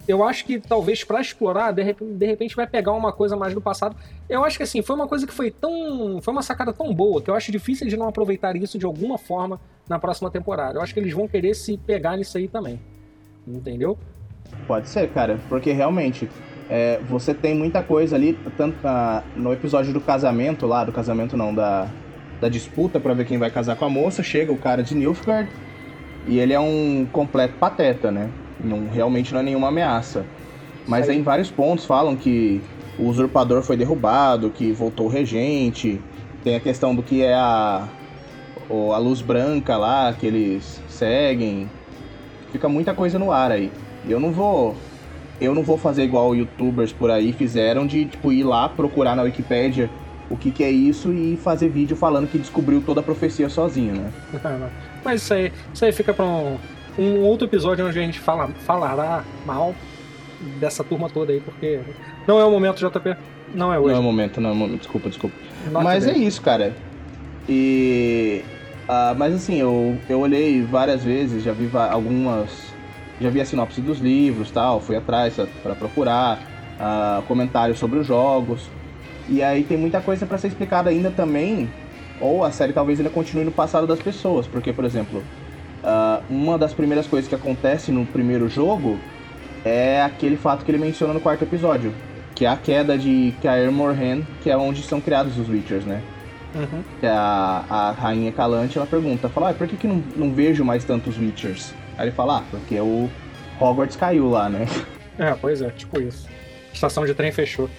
eu 0.07 0.23
acho 0.23 0.45
que 0.45 0.59
talvez 0.59 1.03
para 1.03 1.19
explorar, 1.19 1.71
de 1.71 1.83
repente, 1.83 2.13
de 2.13 2.25
repente, 2.25 2.55
vai 2.55 2.67
pegar 2.67 2.93
uma 2.93 3.11
coisa 3.11 3.35
mais 3.35 3.53
do 3.53 3.61
passado. 3.61 3.95
Eu 4.29 4.43
acho 4.43 4.57
que, 4.57 4.63
assim, 4.63 4.81
foi 4.81 4.95
uma 4.95 5.07
coisa 5.07 5.25
que 5.25 5.33
foi 5.33 5.51
tão. 5.51 6.21
Foi 6.21 6.31
uma 6.31 6.41
sacada 6.41 6.71
tão 6.71 6.93
boa 6.93 7.21
que 7.21 7.29
eu 7.29 7.35
acho 7.35 7.51
difícil 7.51 7.87
de 7.87 7.97
não 7.97 8.07
aproveitar 8.07 8.55
isso 8.55 8.77
de 8.77 8.85
alguma 8.85 9.17
forma 9.17 9.59
na 9.89 9.99
próxima 9.99 10.29
temporada. 10.29 10.77
Eu 10.77 10.81
acho 10.81 10.93
que 10.93 10.99
eles 10.99 11.13
vão 11.13 11.27
querer 11.27 11.53
se 11.55 11.77
pegar 11.77 12.15
nisso 12.15 12.37
aí 12.37 12.47
também. 12.47 12.79
Entendeu? 13.47 13.97
Pode 14.65 14.87
ser, 14.87 15.09
cara, 15.09 15.39
porque 15.49 15.71
realmente. 15.71 16.29
É, 16.69 16.99
você 17.07 17.33
tem 17.33 17.55
muita 17.55 17.81
coisa 17.81 18.17
ali, 18.17 18.37
tanto 18.57 18.75
na, 18.83 19.23
no 19.37 19.53
episódio 19.53 19.93
do 19.93 20.01
casamento 20.01 20.67
lá, 20.67 20.83
do 20.83 20.91
casamento 20.91 21.37
não, 21.37 21.55
da, 21.55 21.89
da 22.39 22.49
disputa 22.49 22.99
para 22.99 23.13
ver 23.13 23.25
quem 23.25 23.37
vai 23.37 23.49
casar 23.49 23.75
com 23.75 23.85
a 23.85 23.89
moça, 23.89 24.21
chega 24.21 24.51
o 24.51 24.57
cara 24.57 24.83
de 24.83 24.95
Nilfgaard 24.95 25.49
e 26.27 26.39
ele 26.39 26.53
é 26.53 26.59
um 26.59 27.07
completo 27.11 27.55
pateta, 27.55 28.11
né? 28.11 28.29
Não, 28.59 28.87
realmente 28.87 29.33
não 29.33 29.39
é 29.39 29.43
nenhuma 29.43 29.69
ameaça. 29.69 30.25
Mas 30.87 31.09
aí, 31.09 31.17
em 31.17 31.23
vários 31.23 31.49
pontos 31.49 31.85
falam 31.85 32.15
que 32.15 32.61
o 32.97 33.07
usurpador 33.07 33.61
foi 33.61 33.77
derrubado, 33.77 34.49
que 34.49 34.71
voltou 34.71 35.07
o 35.07 35.09
regente. 35.09 36.01
Tem 36.43 36.55
a 36.55 36.59
questão 36.59 36.95
do 36.95 37.03
que 37.03 37.23
é 37.23 37.33
a, 37.33 37.87
a 38.69 38.97
luz 38.97 39.21
branca 39.21 39.77
lá, 39.77 40.13
que 40.13 40.25
eles 40.25 40.81
seguem. 40.87 41.69
Fica 42.51 42.69
muita 42.69 42.93
coisa 42.93 43.19
no 43.19 43.31
ar 43.31 43.51
aí. 43.51 43.71
Eu 44.07 44.19
não 44.19 44.31
vou. 44.31 44.75
Eu 45.39 45.53
não 45.53 45.63
vou 45.63 45.77
fazer 45.77 46.03
igual 46.03 46.35
youtubers 46.35 46.91
por 46.91 47.11
aí 47.11 47.31
fizeram 47.31 47.85
de 47.85 48.05
tipo, 48.05 48.31
ir 48.31 48.43
lá 48.43 48.67
procurar 48.67 49.15
na 49.15 49.21
Wikipédia 49.21 49.87
o 50.29 50.37
que, 50.37 50.51
que 50.51 50.63
é 50.63 50.69
isso 50.69 51.11
e 51.13 51.37
fazer 51.37 51.69
vídeo 51.69 51.95
falando 51.95 52.27
que 52.29 52.37
descobriu 52.37 52.81
toda 52.85 52.99
a 52.99 53.03
profecia 53.03 53.49
sozinho, 53.49 53.95
né? 53.95 54.11
Mas 55.03 55.21
isso 55.21 55.33
aí, 55.33 55.53
isso 55.73 55.85
aí 55.85 55.91
fica 55.91 56.13
pra 56.13 56.25
um, 56.25 56.57
um 56.97 57.21
outro 57.21 57.47
episódio 57.47 57.87
onde 57.87 57.97
a 57.97 58.01
gente 58.01 58.19
fala, 58.19 58.49
falará 58.65 59.23
mal 59.45 59.73
dessa 60.59 60.83
turma 60.83 61.09
toda 61.09 61.31
aí, 61.31 61.39
porque 61.39 61.79
não 62.27 62.39
é 62.39 62.45
o 62.45 62.51
momento, 62.51 62.77
JP. 62.77 63.15
Não 63.53 63.73
é 63.73 63.79
hoje. 63.79 63.89
Não 63.89 63.95
é 63.95 63.99
o 63.99 64.03
momento, 64.03 64.41
não 64.41 64.49
é 64.49 64.53
o 64.53 64.55
momento. 64.55 64.81
Desculpa, 64.81 65.09
desculpa. 65.09 65.35
mas 65.71 66.05
é 66.05 66.17
isso, 66.17 66.41
cara. 66.41 66.73
E. 67.47 68.43
Uh, 68.83 69.15
mas 69.17 69.33
assim, 69.33 69.59
eu, 69.59 69.97
eu 70.09 70.19
olhei 70.19 70.61
várias 70.63 71.03
vezes, 71.03 71.43
já 71.43 71.53
vi 71.53 71.69
algumas. 71.89 72.75
Já 73.19 73.29
vi 73.29 73.41
a 73.41 73.45
sinopse 73.45 73.81
dos 73.81 73.99
livros 73.99 74.51
tal, 74.51 74.79
fui 74.79 74.95
atrás 74.95 75.35
para 75.63 75.73
procurar, 75.73 76.39
uh, 76.79 77.21
comentários 77.23 77.79
sobre 77.79 77.97
os 77.97 78.05
jogos. 78.05 78.69
E 79.29 79.43
aí 79.43 79.63
tem 79.63 79.77
muita 79.77 80.01
coisa 80.01 80.25
para 80.25 80.37
ser 80.37 80.47
explicada 80.47 80.89
ainda 80.89 81.11
também, 81.11 81.69
ou 82.19 82.43
a 82.43 82.51
série 82.51 82.73
talvez 82.73 82.99
ainda 82.99 83.09
continue 83.09 83.43
no 83.43 83.51
passado 83.51 83.85
das 83.85 83.99
pessoas, 83.99 84.47
porque, 84.47 84.71
por 84.71 84.85
exemplo, 84.85 85.23
uh, 85.83 86.23
uma 86.29 86.57
das 86.57 86.73
primeiras 86.73 87.07
coisas 87.07 87.27
que 87.27 87.35
acontece 87.35 87.91
no 87.91 88.05
primeiro 88.05 88.47
jogo 88.49 88.97
é 89.65 90.01
aquele 90.01 90.37
fato 90.37 90.63
que 90.63 90.71
ele 90.71 90.77
menciona 90.77 91.13
no 91.13 91.19
quarto 91.19 91.43
episódio, 91.43 91.93
que 92.33 92.45
é 92.45 92.49
a 92.49 92.55
queda 92.55 92.97
de 92.97 93.33
Kaer 93.41 93.71
Morhen, 93.71 94.25
que 94.41 94.49
é 94.49 94.57
onde 94.57 94.81
são 94.81 95.01
criados 95.01 95.37
os 95.37 95.49
Witchers, 95.49 95.85
né? 95.85 96.01
Uhum. 96.55 96.83
Que 96.99 97.05
a, 97.05 97.65
a 97.69 97.91
rainha 97.91 98.31
Calante, 98.31 98.77
ela 98.77 98.87
pergunta, 98.87 99.27
fala, 99.29 99.49
ah, 99.49 99.53
por 99.53 99.67
que, 99.67 99.75
que 99.75 99.87
não, 99.87 100.01
não 100.15 100.31
vejo 100.31 100.63
mais 100.63 100.83
tantos 100.83 101.17
Witchers? 101.17 101.73
Aí 101.97 102.07
ele 102.07 102.15
fala, 102.15 102.39
ah, 102.39 102.43
porque 102.49 102.79
o 102.79 103.09
Hogwarts 103.59 103.97
caiu 103.97 104.29
lá, 104.29 104.49
né? 104.49 104.65
É, 105.19 105.33
pois 105.33 105.61
é, 105.61 105.69
tipo 105.71 105.99
isso. 105.99 106.27
Estação 106.73 107.05
de 107.05 107.13
trem 107.13 107.31
fechou. 107.31 107.69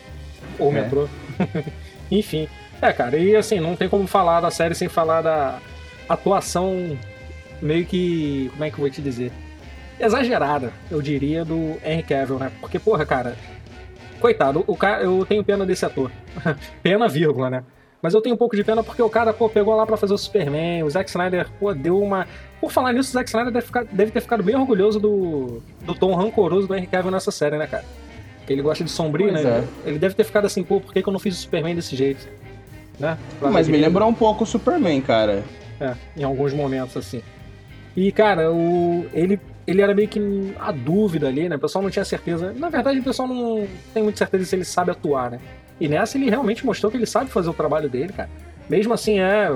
Ou 0.59 0.71
é. 0.71 0.83
metrô. 0.83 1.09
Enfim. 2.11 2.49
É, 2.81 2.93
cara, 2.93 3.17
e 3.17 3.35
assim, 3.35 3.59
não 3.59 3.75
tem 3.75 3.89
como 3.89 4.07
falar 4.07 4.41
da 4.41 4.51
série 4.51 4.75
sem 4.75 4.89
falar 4.89 5.21
da 5.23 5.59
atuação 6.09 6.97
meio 7.61 7.85
que. 7.85 8.49
Como 8.53 8.65
é 8.65 8.71
que 8.71 8.77
eu 8.77 8.81
vou 8.81 8.91
te 8.91 9.03
dizer? 9.03 9.33
Exagerada, 9.99 10.73
eu 10.91 11.03
diria, 11.03 11.45
do 11.45 11.77
Henry 11.85 12.05
Cavill, 12.05 12.39
né? 12.39 12.53
Porque, 12.61 12.79
porra, 12.79 13.05
cara. 13.05 13.37
Coitado, 14.21 14.65
o 14.67 14.77
cara, 14.77 15.03
eu 15.03 15.25
tenho 15.27 15.45
pena 15.45 15.65
desse 15.65 15.85
ator. 15.85 16.11
pena, 16.83 17.09
vírgula, 17.09 17.51
né? 17.51 17.65
Mas 18.01 18.15
eu 18.15 18.21
tenho 18.21 18.35
um 18.35 18.39
pouco 18.39 18.55
de 18.55 18.63
pena 18.63 18.83
porque 18.83 19.03
o 19.03 19.11
cara, 19.11 19.33
pô, 19.33 19.49
pegou 19.49 19.75
lá 19.75 19.85
para 19.85 19.97
fazer 19.97 20.15
o 20.15 20.19
Superman, 20.19 20.85
o 20.85 20.91
Zack 20.91 21.11
Snyder, 21.11 21.49
pô, 21.59 21.75
deu 21.75 22.01
uma. 22.01 22.27
Por 22.61 22.71
falar 22.71 22.93
nisso, 22.93 23.11
o 23.11 23.13
Zack 23.13 23.29
Snyder 23.29 23.53
deve, 23.53 23.67
ficar, 23.67 23.85
deve 23.85 24.13
ter 24.13 24.21
ficado 24.21 24.43
bem 24.43 24.55
orgulhoso 24.57 25.01
do, 25.01 25.63
do 25.83 25.95
tom 25.95 26.15
rancoroso 26.15 26.69
do 26.69 26.77
Henry 26.77 26.87
Cavill 26.87 27.11
nessa 27.11 27.31
série, 27.31 27.59
né, 27.59 27.67
cara? 27.67 27.85
Ele 28.53 28.63
gosta 28.63 28.85
de 28.85 28.91
sombrio, 28.91 29.31
pois 29.31 29.45
né? 29.45 29.65
É. 29.85 29.89
Ele 29.89 29.99
deve 29.99 30.15
ter 30.15 30.25
ficado 30.25 30.47
assim, 30.47 30.63
pô, 30.63 30.81
por 30.81 30.93
que, 30.93 31.03
que 31.03 31.09
eu 31.09 31.13
não 31.13 31.21
fiz 31.21 31.37
o 31.37 31.41
Superman 31.41 31.75
desse 31.75 31.95
jeito? 31.95 32.29
Né? 32.99 33.17
Mas 33.41 33.69
me 33.69 33.77
lembrou 33.77 34.09
um 34.09 34.15
pouco 34.15 34.45
o 34.45 34.47
Superman, 34.47 35.01
cara. 35.01 35.45
É, 35.81 35.95
em 36.17 36.25
alguns 36.25 36.53
momentos, 36.53 36.97
assim. 36.97 37.23
E, 37.97 38.11
cara, 38.13 38.51
o, 38.53 39.07
ele, 39.13 39.41
ele 39.67 39.83
era 39.83 39.95
meio 39.95 40.09
que 40.09 40.21
a 40.59 40.73
dúvida 40.73 41.29
ali, 41.29 41.49
né? 41.49 41.57
O 41.57 41.59
pessoal 41.59 41.83
não 41.83 41.91
tinha 41.91 42.05
certeza. 42.05 42.53
Na 42.57 42.69
verdade, 42.69 42.99
o 42.99 43.03
pessoal 43.03 43.29
não 43.29 43.67
tem 43.95 44.03
muita 44.03 44.19
certeza 44.19 44.45
se 44.45 44.57
ele 44.57 44.65
sabe 44.65 44.91
atuar, 44.91 45.31
né? 45.31 45.41
E 45.81 45.89
nessa 45.89 46.19
ele 46.19 46.29
realmente 46.29 46.67
mostrou 46.67 46.91
que 46.91 46.97
ele 46.97 47.07
sabe 47.07 47.31
fazer 47.31 47.49
o 47.49 47.55
trabalho 47.55 47.89
dele, 47.89 48.13
cara. 48.13 48.29
Mesmo 48.69 48.93
assim, 48.93 49.21
é. 49.21 49.49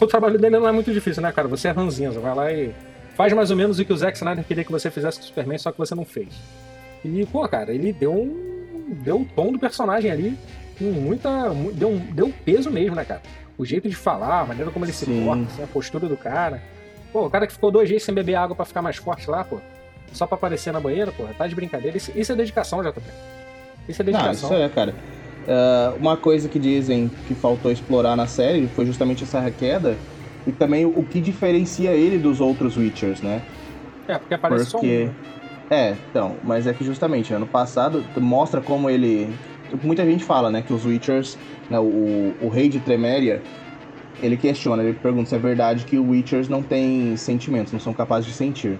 O 0.00 0.06
trabalho 0.06 0.38
dele 0.38 0.58
não 0.58 0.68
é 0.68 0.72
muito 0.72 0.92
difícil, 0.92 1.22
né, 1.22 1.32
cara? 1.32 1.48
Você 1.48 1.68
é 1.68 1.70
ranzinza, 1.70 2.20
vai 2.20 2.34
lá 2.34 2.52
e 2.52 2.74
faz 3.14 3.32
mais 3.32 3.50
ou 3.50 3.56
menos 3.56 3.78
o 3.78 3.84
que 3.84 3.92
o 3.92 3.96
Zack 3.96 4.16
Snyder 4.16 4.44
queria 4.44 4.64
que 4.64 4.70
você 4.70 4.90
fizesse 4.90 5.18
com 5.18 5.24
o 5.24 5.26
Superman, 5.26 5.58
só 5.58 5.72
que 5.72 5.78
você 5.78 5.94
não 5.94 6.04
fez. 6.04 6.28
E, 7.04 7.26
pô, 7.26 7.46
cara, 7.48 7.72
ele 7.72 7.92
deu 7.92 8.12
um. 8.12 8.94
deu 9.02 9.20
o 9.20 9.24
tom 9.24 9.52
do 9.52 9.58
personagem 9.58 10.10
ali 10.10 10.36
com 10.78 10.84
muita. 10.84 11.50
deu, 11.74 11.98
deu 12.12 12.32
peso 12.44 12.70
mesmo, 12.70 12.94
né, 12.94 13.04
cara? 13.04 13.22
O 13.58 13.64
jeito 13.64 13.88
de 13.88 13.96
falar, 13.96 14.40
a 14.40 14.44
maneira 14.46 14.70
como 14.70 14.84
ele 14.84 14.92
se 14.92 15.06
porta, 15.06 15.44
assim, 15.44 15.62
a 15.62 15.66
postura 15.66 16.08
do 16.08 16.16
cara. 16.16 16.62
Pô, 17.12 17.26
o 17.26 17.30
cara 17.30 17.46
que 17.46 17.52
ficou 17.52 17.70
dois 17.70 17.88
dias 17.88 18.02
sem 18.02 18.14
beber 18.14 18.34
água 18.34 18.54
para 18.54 18.66
ficar 18.66 18.82
mais 18.82 18.96
forte 18.96 19.30
lá, 19.30 19.44
pô. 19.44 19.58
Só 20.12 20.26
pra 20.26 20.36
aparecer 20.36 20.72
na 20.72 20.80
banheira, 20.80 21.12
pô, 21.12 21.24
tá 21.36 21.46
de 21.46 21.54
brincadeira. 21.54 21.96
Isso, 21.96 22.12
isso 22.14 22.32
é 22.32 22.36
dedicação, 22.36 22.82
JP. 22.82 23.00
Isso 23.88 24.02
é 24.02 24.04
dedicação. 24.04 24.50
Não, 24.50 24.56
isso 24.56 24.64
é, 24.64 24.68
cara. 24.68 24.94
Uh, 25.46 25.96
uma 26.00 26.16
coisa 26.16 26.48
que 26.48 26.58
dizem 26.58 27.08
que 27.28 27.34
faltou 27.34 27.70
explorar 27.70 28.16
na 28.16 28.26
série 28.26 28.66
foi 28.66 28.84
justamente 28.84 29.22
essa 29.22 29.48
queda 29.50 29.96
e 30.46 30.52
também 30.52 30.84
o 30.84 31.02
que 31.04 31.20
diferencia 31.20 31.92
ele 31.92 32.18
dos 32.18 32.40
outros 32.40 32.76
Witchers, 32.76 33.20
né? 33.20 33.42
É, 34.08 34.18
porque 34.18 34.34
aparece 34.34 34.70
porque... 34.70 35.04
só 35.04 35.04
um. 35.04 35.06
Né? 35.06 35.14
É, 35.70 35.96
então, 36.10 36.36
mas 36.44 36.66
é 36.66 36.72
que 36.72 36.84
justamente 36.84 37.32
ano 37.34 37.46
passado 37.46 38.04
mostra 38.16 38.60
como 38.60 38.88
ele. 38.88 39.28
Muita 39.82 40.04
gente 40.04 40.24
fala, 40.24 40.50
né, 40.50 40.62
que 40.62 40.72
os 40.72 40.84
Witchers, 40.84 41.36
né, 41.68 41.78
o, 41.78 42.34
o 42.40 42.48
rei 42.48 42.68
de 42.68 42.78
Treméria, 42.78 43.42
ele 44.22 44.36
questiona, 44.36 44.82
ele 44.82 44.94
pergunta 44.94 45.28
se 45.28 45.34
é 45.34 45.38
verdade 45.38 45.84
que 45.84 45.98
os 45.98 46.08
Witchers 46.08 46.48
não 46.48 46.62
têm 46.62 47.16
sentimentos, 47.16 47.72
não 47.72 47.80
são 47.80 47.92
capazes 47.92 48.26
de 48.26 48.32
sentir. 48.32 48.78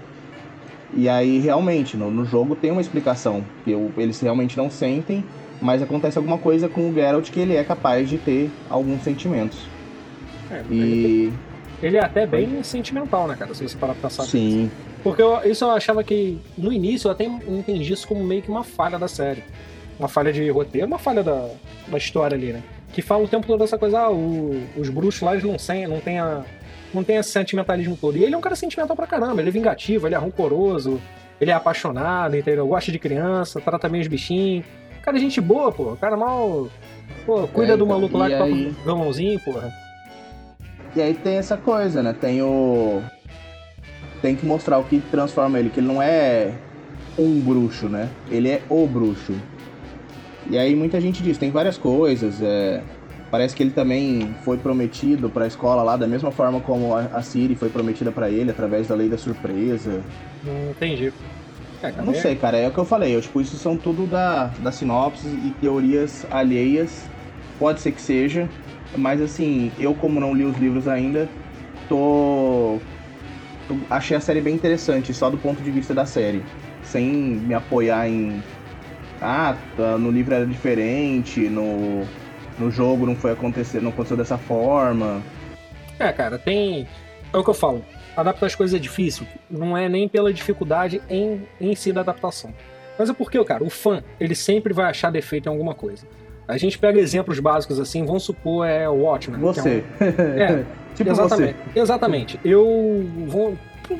E 0.94 1.08
aí, 1.08 1.40
realmente, 1.40 1.96
no, 1.96 2.10
no 2.10 2.24
jogo 2.24 2.54
tem 2.54 2.70
uma 2.70 2.80
explicação, 2.80 3.44
que 3.64 3.72
eles 3.96 4.20
realmente 4.20 4.56
não 4.56 4.70
sentem, 4.70 5.24
mas 5.60 5.82
acontece 5.82 6.16
alguma 6.18 6.38
coisa 6.38 6.68
com 6.68 6.88
o 6.88 6.94
Geralt 6.94 7.30
que 7.30 7.40
ele 7.40 7.56
é 7.56 7.64
capaz 7.64 8.08
de 8.08 8.18
ter 8.18 8.50
alguns 8.70 9.02
sentimentos. 9.02 9.58
É, 10.50 10.62
e... 10.70 10.80
Ele, 10.80 11.32
ele 11.82 11.96
é 11.96 12.04
até 12.04 12.26
bem 12.26 12.62
sentimental, 12.62 13.26
né, 13.26 13.36
cara, 13.36 13.54
se 13.54 13.68
você 13.68 13.76
parar 13.76 13.94
pra 13.94 14.08
pensar. 14.08 14.24
Sim. 14.24 14.70
Porque 15.02 15.22
eu, 15.22 15.40
isso 15.44 15.64
eu 15.64 15.70
achava 15.70 16.02
que, 16.02 16.38
no 16.56 16.72
início, 16.72 17.08
eu 17.08 17.12
até 17.12 17.24
entendi 17.24 17.92
isso 17.92 18.08
como 18.08 18.24
meio 18.24 18.42
que 18.42 18.50
uma 18.50 18.64
falha 18.64 18.98
da 18.98 19.08
série. 19.08 19.44
Uma 19.98 20.08
falha 20.08 20.32
de 20.32 20.48
roteiro, 20.50 20.86
uma 20.86 20.98
falha 20.98 21.22
da, 21.22 21.48
da 21.88 21.96
história 21.96 22.36
ali, 22.36 22.52
né? 22.52 22.62
Que 22.92 23.00
fala 23.02 23.24
o 23.24 23.28
tempo 23.28 23.46
todo 23.46 23.62
essa 23.62 23.78
coisa, 23.78 24.00
ah, 24.00 24.10
o, 24.10 24.62
os 24.76 24.88
bruxos 24.88 25.22
lá 25.22 25.32
eles 25.32 25.44
não, 25.44 25.58
sem, 25.58 25.86
não 25.86 26.00
tem 26.00 26.18
a, 26.18 26.44
não 26.92 27.04
tem 27.04 27.16
esse 27.16 27.30
sentimentalismo 27.30 27.96
todo. 27.96 28.16
E 28.16 28.24
ele 28.24 28.34
é 28.34 28.38
um 28.38 28.40
cara 28.40 28.56
sentimental 28.56 28.96
pra 28.96 29.06
caramba, 29.06 29.40
ele 29.40 29.48
é 29.48 29.52
vingativo, 29.52 30.06
ele 30.06 30.14
é 30.14 30.18
rancoroso, 30.18 31.00
ele 31.40 31.50
é 31.50 31.54
apaixonado, 31.54 32.36
entendeu? 32.36 32.66
Gosta 32.66 32.90
de 32.90 32.98
criança, 32.98 33.60
trata 33.60 33.88
bem 33.88 34.00
os 34.00 34.08
bichinhos. 34.08 34.64
Cara, 35.02 35.16
é 35.18 35.20
gente 35.20 35.40
boa, 35.40 35.70
pô. 35.70 35.92
O 35.92 35.96
cara 35.96 36.16
mal. 36.16 36.68
Pô, 37.24 37.46
cuida 37.48 37.74
é, 37.74 37.76
do 37.76 37.86
maluco 37.86 38.18
lá 38.18 38.28
que 38.28 38.36
toca 38.36 38.50
o 38.50 38.70
violãozinho, 38.84 39.38
porra. 39.40 39.72
E 40.96 41.02
aí 41.02 41.12
tem 41.12 41.36
essa 41.36 41.58
coisa, 41.58 42.02
né? 42.02 42.14
Tem 42.18 42.40
o 42.40 43.02
tem 44.22 44.34
que 44.34 44.46
mostrar 44.46 44.78
o 44.78 44.84
que 44.84 44.98
transforma 45.10 45.58
ele, 45.58 45.68
que 45.68 45.78
ele 45.78 45.86
não 45.86 46.02
é 46.02 46.52
um 47.18 47.38
bruxo, 47.38 47.86
né? 47.86 48.08
Ele 48.30 48.48
é 48.48 48.62
o 48.68 48.86
bruxo. 48.86 49.34
E 50.50 50.56
aí 50.56 50.74
muita 50.74 50.98
gente 51.00 51.22
diz, 51.22 51.36
tem 51.36 51.50
várias 51.50 51.76
coisas, 51.76 52.40
é... 52.40 52.82
parece 53.30 53.54
que 53.54 53.62
ele 53.62 53.72
também 53.72 54.34
foi 54.42 54.56
prometido 54.56 55.28
para 55.28 55.44
a 55.44 55.46
escola 55.46 55.82
lá 55.82 55.98
da 55.98 56.06
mesma 56.06 56.30
forma 56.30 56.60
como 56.60 56.94
a 56.94 57.20
Siri 57.20 57.54
foi 57.54 57.68
prometida 57.68 58.10
para 58.10 58.30
ele 58.30 58.50
através 58.50 58.88
da 58.88 58.94
lei 58.94 59.08
da 59.08 59.18
surpresa. 59.18 60.02
Não 60.42 60.70
entendi. 60.70 61.12
É, 61.82 61.92
não 62.02 62.14
sei, 62.14 62.34
cara, 62.36 62.56
é 62.56 62.68
o 62.68 62.70
que 62.70 62.78
eu 62.78 62.86
falei. 62.86 63.14
Eu, 63.14 63.20
tipo, 63.20 63.38
isso 63.40 63.56
são 63.56 63.76
tudo 63.76 64.06
da, 64.06 64.46
da 64.60 64.72
sinopse 64.72 65.28
e 65.28 65.52
teorias 65.60 66.26
alheias. 66.30 67.04
Pode 67.58 67.80
ser 67.80 67.92
que 67.92 68.00
seja, 68.00 68.48
mas 68.96 69.20
assim, 69.20 69.72
eu 69.78 69.94
como 69.94 70.20
não 70.20 70.34
li 70.34 70.44
os 70.44 70.56
livros 70.58 70.86
ainda, 70.86 71.28
tô 71.88 72.78
achei 73.90 74.16
a 74.16 74.20
série 74.20 74.40
bem 74.40 74.54
interessante, 74.54 75.12
só 75.12 75.30
do 75.30 75.38
ponto 75.38 75.62
de 75.62 75.70
vista 75.70 75.94
da 75.94 76.06
série. 76.06 76.42
Sem 76.82 77.04
me 77.04 77.54
apoiar 77.54 78.08
em. 78.08 78.42
Ah, 79.20 79.56
tá, 79.76 79.98
no 79.98 80.10
livro 80.10 80.34
era 80.34 80.46
diferente, 80.46 81.48
no, 81.48 82.06
no 82.58 82.70
jogo 82.70 83.06
não 83.06 83.16
foi 83.16 83.32
acontecer, 83.32 83.80
não 83.80 83.90
aconteceu 83.90 84.16
dessa 84.16 84.38
forma. 84.38 85.22
É, 85.98 86.12
cara, 86.12 86.38
tem. 86.38 86.86
É 87.32 87.36
o 87.36 87.42
que 87.42 87.50
eu 87.50 87.54
falo. 87.54 87.84
Adaptar 88.16 88.46
as 88.46 88.54
coisas 88.54 88.74
é 88.74 88.80
difícil. 88.80 89.26
Não 89.50 89.76
é 89.76 89.88
nem 89.88 90.08
pela 90.08 90.32
dificuldade 90.32 91.02
em, 91.10 91.42
em 91.60 91.74
si 91.74 91.92
da 91.92 92.00
adaptação. 92.00 92.52
Mas 92.98 93.10
é 93.10 93.12
porque, 93.12 93.42
cara, 93.44 93.62
o 93.62 93.68
fã, 93.68 94.02
ele 94.18 94.34
sempre 94.34 94.72
vai 94.72 94.86
achar 94.86 95.10
defeito 95.10 95.46
em 95.48 95.52
alguma 95.52 95.74
coisa. 95.74 96.06
A 96.48 96.56
gente 96.56 96.78
pega 96.78 97.00
exemplos 97.00 97.40
básicos 97.40 97.80
assim, 97.80 98.04
vamos 98.04 98.22
supor 98.22 98.66
é 98.66 98.88
o 98.88 99.02
Watchmen. 99.02 99.40
Você. 99.40 99.84
É, 100.00 100.04
um... 100.04 100.60
é 100.60 100.64
tipo 100.94 101.10
exatamente. 101.10 101.56
Você. 101.72 101.80
Exatamente. 101.80 102.40
Eu 102.44 103.04
vou. 103.26 103.56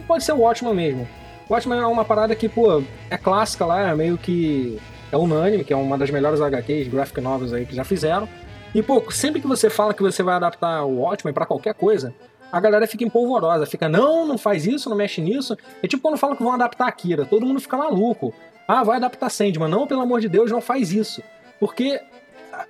Pode 0.07 0.25
ser 0.25 0.33
o 0.33 0.38
Watchmen 0.38 0.75
mesmo. 0.75 1.09
O 1.49 1.53
Watchmen 1.53 1.79
é 1.79 1.87
uma 1.87 2.05
parada 2.05 2.35
que, 2.35 2.49
pô, 2.49 2.83
é 3.11 3.17
clássica 3.17 3.65
lá, 3.65 3.91
é 3.91 3.95
meio 3.95 4.17
que. 4.17 4.79
É 5.12 5.17
unânime, 5.17 5.62
que 5.62 5.73
é 5.73 5.76
uma 5.76 5.97
das 5.97 6.11
melhores 6.11 6.41
HQs, 6.41 6.88
graphic 6.88 7.21
novels 7.21 7.53
aí 7.53 7.65
que 7.65 7.75
já 7.75 7.85
fizeram. 7.85 8.29
E, 8.75 8.83
pô, 8.83 9.03
sempre 9.11 9.41
que 9.41 9.47
você 9.47 9.71
fala 9.71 9.95
que 9.95 10.03
você 10.03 10.23
vai 10.23 10.35
adaptar 10.35 10.85
o 10.85 10.99
Watchmen 10.99 11.33
para 11.33 11.47
qualquer 11.47 11.75
coisa, 11.75 12.12
a 12.50 12.59
galera 12.59 12.87
fica 12.87 13.05
empolvorosa, 13.05 13.67
fica, 13.67 13.88
não, 13.88 14.26
não 14.26 14.37
faz 14.37 14.67
isso, 14.67 14.91
não 14.91 14.97
mexe 14.97 15.21
nisso. 15.21 15.57
É 15.83 15.87
tipo 15.87 16.03
quando 16.03 16.19
falam 16.19 16.37
que 16.37 16.43
vão 16.43 16.53
adaptar 16.53 16.88
Akira, 16.88 17.25
todo 17.25 17.47
mundo 17.47 17.61
fica 17.61 17.76
maluco. 17.76 18.35
Ah, 18.67 18.83
vai 18.83 18.97
adaptar 18.97 19.31
Sandman. 19.31 19.69
Não, 19.69 19.87
pelo 19.87 20.00
amor 20.00 20.21
de 20.21 20.29
Deus, 20.29 20.50
não 20.50 20.61
faz 20.61 20.93
isso. 20.93 21.23
Porque 21.61 22.00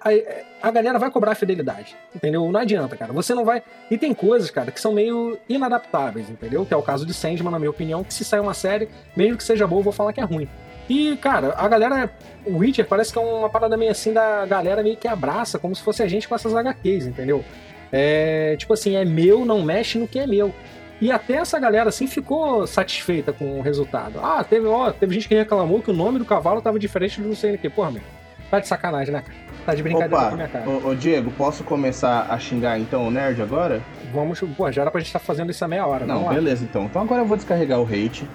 a, 0.01 0.69
a, 0.69 0.71
galera 0.71 0.99
vai 0.99 1.11
cobrar 1.11 1.35
fidelidade, 1.35 1.97
entendeu? 2.15 2.51
Não 2.51 2.61
adianta, 2.61 2.97
cara. 2.97 3.13
Você 3.13 3.35
não 3.35 3.45
vai. 3.45 3.63
E 3.91 3.97
tem 3.97 4.13
coisas, 4.13 4.51
cara, 4.51 4.71
que 4.71 4.81
são 4.81 4.93
meio 4.93 5.39
inadaptáveis, 5.49 6.29
entendeu? 6.29 6.65
Que 6.67 6.75
é 6.75 6.77
o 6.77 6.83
caso 6.83 7.07
de 7.07 7.15
Sandman, 7.15 7.51
na 7.51 7.59
minha 7.59 7.71
opinião, 7.71 8.03
que 8.03 8.13
se 8.13 8.25
sair 8.25 8.41
uma 8.41 8.55
série, 8.55 8.89
mesmo 9.17 9.37
que 9.37 9.45
seja 9.45 9.67
boa, 9.67 9.81
eu 9.81 9.85
vou 9.85 9.93
falar 9.93 10.13
que 10.13 10.21
é 10.21 10.25
ruim. 10.25 10.49
E, 10.89 11.17
cara, 11.17 11.55
a 11.57 11.69
galera. 11.69 12.11
O 12.45 12.59
Witcher 12.59 12.87
parece 12.87 13.13
que 13.13 13.19
é 13.19 13.23
uma 13.23 13.51
parada 13.51 13.77
meio 13.77 13.91
assim 13.91 14.13
da 14.13 14.47
galera 14.47 14.83
meio 14.83 14.97
que 14.97 15.09
abraça, 15.09 15.59
como 15.59 15.75
se 15.75 15.83
fosse 15.83 16.03
a 16.03 16.07
gente 16.07 16.29
com 16.29 16.35
essas 16.35 16.55
HQs, 16.55 17.07
entendeu? 17.07 17.45
É 17.93 18.57
tipo 18.57 18.73
assim, 18.73 18.95
é 18.95 19.05
meu, 19.05 19.45
não 19.45 19.63
mexe 19.63 19.99
no 19.99 20.07
que 20.07 20.19
é 20.19 20.27
meu. 20.27 20.55
E 21.01 21.13
até 21.13 21.35
essa 21.35 21.59
galera 21.59 21.91
assim 21.91 22.07
ficou 22.07 22.67
satisfeita 22.67 23.33
com 23.33 23.59
o 23.59 23.63
resultado. 23.63 24.19
Ah, 24.23 24.43
teve, 24.45 24.67
ó, 24.67 24.91
teve 24.93 25.15
gente 25.15 25.29
que 25.29 25.35
reclamou 25.35 25.83
que 25.83 25.91
o 25.91 25.95
nome 25.95 26.19
do 26.19 26.25
cavalo 26.25 26.63
tava 26.63 26.79
diferente 26.79 27.21
do 27.21 27.29
não 27.29 27.37
sei 27.37 27.57
o 27.57 27.59
que. 27.59 27.69
Porra, 27.69 27.91
meu. 27.91 28.03
Tá 28.51 28.61
de 28.61 28.69
sacanagem, 28.69 29.13
né, 29.13 29.23
cara? 29.23 29.46
Tá 29.67 29.75
de 29.75 29.83
brincadeira 29.83 30.17
Opa, 30.17 30.29
com 30.29 30.35
a 30.35 30.37
minha 30.37 30.49
cara. 30.49 30.71
Ô, 30.71 30.91
ô, 30.91 30.95
Diego, 30.95 31.33
posso 31.33 31.65
começar 31.65 32.29
a 32.31 32.39
xingar 32.39 32.79
então 32.79 33.09
o 33.09 33.11
nerd 33.11 33.43
agora? 33.43 33.83
Vamos, 34.15 34.41
pô, 34.57 34.71
já 34.71 34.83
era 34.83 34.93
pra 34.93 35.01
gente 35.01 35.09
estar 35.09 35.19
tá 35.19 35.25
fazendo 35.25 35.51
isso 35.51 35.65
a 35.65 35.67
meia 35.67 35.85
hora. 35.85 36.07
Não, 36.07 36.29
beleza 36.29 36.63
então. 36.63 36.85
Então 36.85 37.03
agora 37.03 37.23
eu 37.23 37.27
vou 37.27 37.37
descarregar 37.37 37.81
o 37.81 37.85
hate. 37.85 38.29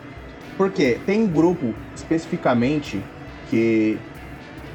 Porque 0.57 0.99
tem 1.05 1.21
um 1.21 1.27
grupo 1.27 1.73
especificamente 1.95 3.01
que 3.49 3.97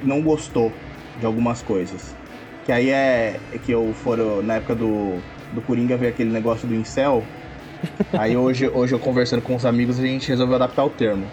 não 0.02 0.22
gostou 0.22 0.72
de 1.20 1.26
algumas 1.26 1.60
coisas. 1.60 2.16
Que 2.64 2.72
aí 2.72 2.88
é, 2.88 3.38
é 3.52 3.58
que 3.58 3.70
eu 3.70 3.92
foro 3.92 4.42
na 4.42 4.54
época 4.54 4.74
do, 4.74 5.20
do 5.52 5.60
Coringa 5.60 5.94
ver 5.98 6.08
aquele 6.08 6.30
negócio 6.30 6.66
do 6.66 6.74
incel. 6.74 7.22
aí 8.18 8.34
hoje, 8.34 8.66
hoje 8.68 8.94
eu 8.94 8.98
conversando 8.98 9.42
com 9.42 9.54
os 9.54 9.66
amigos 9.66 10.00
a 10.00 10.02
gente 10.02 10.26
resolveu 10.26 10.56
adaptar 10.56 10.84
o 10.86 10.90
termo. 10.90 11.26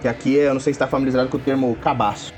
Que 0.00 0.08
aqui 0.08 0.36
eu 0.36 0.54
não 0.54 0.60
sei 0.60 0.72
se 0.72 0.76
está 0.76 0.86
familiarizado 0.86 1.28
com 1.28 1.36
o 1.36 1.40
termo 1.40 1.76
cabaço. 1.76 2.32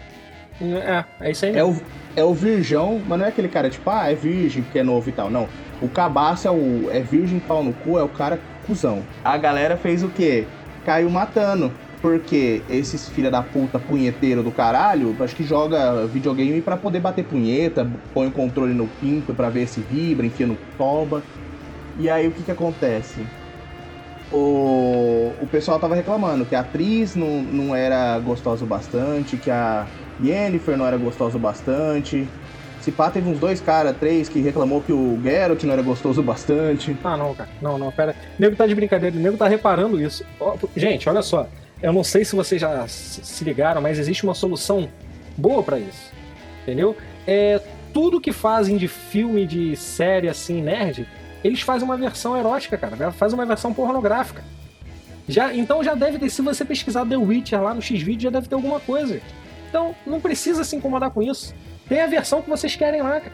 É, 0.61 1.05
é 1.21 1.31
isso 1.31 1.47
aí. 1.47 1.57
É 1.57 1.65
o, 1.65 1.77
é 2.15 2.25
o 2.25 2.35
virgão, 2.35 3.01
mas 3.07 3.19
não 3.19 3.27
é 3.27 3.29
aquele 3.29 3.49
cara 3.49 3.71
tipo, 3.71 3.89
ah, 3.91 4.11
é 4.11 4.15
virgem 4.15 4.63
porque 4.63 4.79
é 4.79 4.83
novo 4.83 5.09
e 5.09 5.13
tal. 5.13 5.31
Não. 5.31 5.49
O 5.81 5.89
cabaço 5.89 6.47
é 6.47 6.51
o. 6.51 6.91
É 6.91 7.01
virgem 7.01 7.41
pau 7.41 7.63
no 7.65 7.73
cu, 7.73 7.99
é 7.99 8.03
o 8.03 8.09
cara 8.09 8.39
cuzão. 8.67 9.03
A 9.25 9.37
galera 9.37 9.77
fez 9.77 10.03
o 10.03 10.09
quê? 10.09 10.47
Caiu 10.85 11.11
matando. 11.11 11.73
Porque 12.01 12.63
esses 12.69 13.09
filha 13.09 13.31
da 13.31 13.43
puta 13.43 13.79
punheteiro 13.79 14.43
do 14.43 14.51
caralho, 14.51 15.15
acho 15.21 15.37
que 15.37 15.45
joga 15.45 16.05
videogame 16.09 16.61
para 16.61 16.77
poder 16.77 16.99
bater 16.99 17.25
punheta, 17.25 17.89
põe 18.13 18.27
o 18.27 18.33
controle 18.33 18.75
no 18.75 18.89
pinto 18.89 19.33
para 19.33 19.49
ver 19.49 19.69
se 19.69 19.81
vibra, 19.81 20.27
enfia 20.27 20.49
no 20.49 20.59
toba. 20.77 21.23
E 22.01 22.11
aí 22.11 22.27
o 22.27 22.33
que 22.33 22.43
que 22.43 22.51
acontece? 22.51 23.25
O, 24.33 25.33
o 25.41 25.47
pessoal 25.47 25.79
tava 25.79 25.95
reclamando 25.95 26.45
que 26.45 26.57
a 26.57 26.61
atriz 26.61 27.15
não, 27.15 27.41
não 27.41 27.77
era 27.77 28.19
gostosa 28.19 28.65
o 28.65 28.67
bastante, 28.67 29.37
que 29.37 29.51
a 29.51 29.87
Yennefer 30.23 30.77
não 30.77 30.87
era 30.87 30.97
gostosa 30.97 31.37
o 31.37 31.41
bastante. 31.41 32.29
Se 32.81 32.91
pá, 32.91 33.11
teve 33.11 33.31
uns 33.31 33.39
dois 33.39 33.61
caras, 33.61 33.97
três, 33.97 34.29
que 34.29 34.41
reclamou 34.41 34.81
que 34.81 34.93
o 34.93 35.17
Geralt 35.23 35.63
não 35.63 35.73
era 35.73 35.83
gostoso 35.83 36.21
bastante. 36.21 36.97
Ah, 37.05 37.17
não, 37.17 37.33
cara. 37.33 37.49
Não, 37.61 37.79
não, 37.79 37.93
pera. 37.93 38.17
O 38.37 38.43
nego 38.43 38.57
tá 38.57 38.67
de 38.67 38.75
brincadeira, 38.75 39.17
o 39.17 39.21
nego 39.21 39.37
tá 39.37 39.47
reparando 39.47 40.01
isso. 40.01 40.25
Gente, 40.77 41.09
olha 41.09 41.23
só. 41.23 41.49
Eu 41.81 41.93
não 41.93 42.03
sei 42.03 42.25
se 42.25 42.35
vocês 42.35 42.61
já 42.61 42.87
se 42.89 43.45
ligaram, 43.45 43.81
mas 43.81 44.01
existe 44.01 44.25
uma 44.25 44.35
solução 44.35 44.89
boa 45.37 45.63
para 45.63 45.79
isso. 45.79 46.13
Entendeu? 46.63 46.97
É, 47.25 47.61
tudo 47.93 48.21
que 48.21 48.33
fazem 48.33 48.77
de 48.77 48.89
filme, 48.89 49.47
de 49.47 49.77
série 49.77 50.29
assim, 50.29 50.61
nerd, 50.61 51.07
eles 51.45 51.61
fazem 51.61 51.85
uma 51.85 51.97
versão 51.97 52.37
erótica, 52.37 52.77
cara. 52.77 53.13
Faz 53.13 53.33
uma 53.33 53.47
versão 53.47 53.73
pornográfica. 53.73 54.43
Já, 55.29 55.55
então 55.55 55.85
já 55.85 55.95
deve 55.95 56.19
ter, 56.19 56.31
se 56.31 56.43
você 56.43 56.65
pesquisar 56.65 57.07
The 57.07 57.17
Witcher 57.17 57.63
lá 57.63 57.73
no 57.75 57.81
X-Video, 57.81 58.25
já 58.25 58.31
deve 58.31 58.49
ter 58.49 58.57
alguma 58.57 58.81
coisa. 58.81 59.21
Então, 59.73 59.95
não 60.07 60.21
precisa 60.21 60.65
se 60.65 60.77
incomodar 60.77 61.11
com 61.11 61.23
isso. 61.23 61.55
Tem 61.89 62.03
a 62.03 62.07
versão 62.07 62.43
que 62.43 62.51
vocês 62.51 62.77
querem 62.77 63.01
lá, 63.01 63.19
cara. 63.19 63.33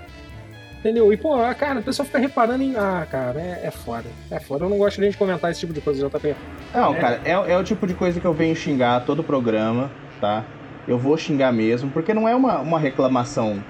Entendeu? 0.79 1.13
E, 1.13 1.17
pô, 1.17 1.37
cara, 1.59 1.81
a 1.81 1.83
pessoa 1.83 2.07
fica 2.07 2.19
reparando 2.19 2.63
em. 2.63 2.77
Ah, 2.77 3.05
cara, 3.11 3.41
é, 3.41 3.63
é 3.65 3.71
foda. 3.73 4.09
É 4.31 4.39
foda. 4.39 4.65
Eu 4.65 4.69
não 4.69 4.79
gosto 4.79 5.01
nem 5.01 5.11
de 5.11 5.17
comentar 5.17 5.51
esse 5.51 5.59
tipo 5.59 5.73
de 5.73 5.81
coisa, 5.81 6.09
JP. 6.09 6.37
Não, 6.73 6.95
é. 6.95 7.01
cara, 7.01 7.21
é, 7.25 7.33
é 7.33 7.59
o 7.59 7.65
tipo 7.65 7.89
de 7.89 7.95
coisa 7.95 8.21
que 8.21 8.25
eu 8.25 8.33
venho 8.33 8.55
xingar 8.55 9.05
todo 9.05 9.19
o 9.19 9.25
programa, 9.25 9.91
tá? 10.21 10.45
Eu 10.87 10.97
vou 10.97 11.19
xingar 11.19 11.53
mesmo, 11.53 11.91
porque 11.91 12.15
não 12.15 12.29
é 12.29 12.37
uma, 12.37 12.61
uma 12.61 12.79
reclamação 12.79 13.61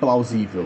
plausível, 0.00 0.64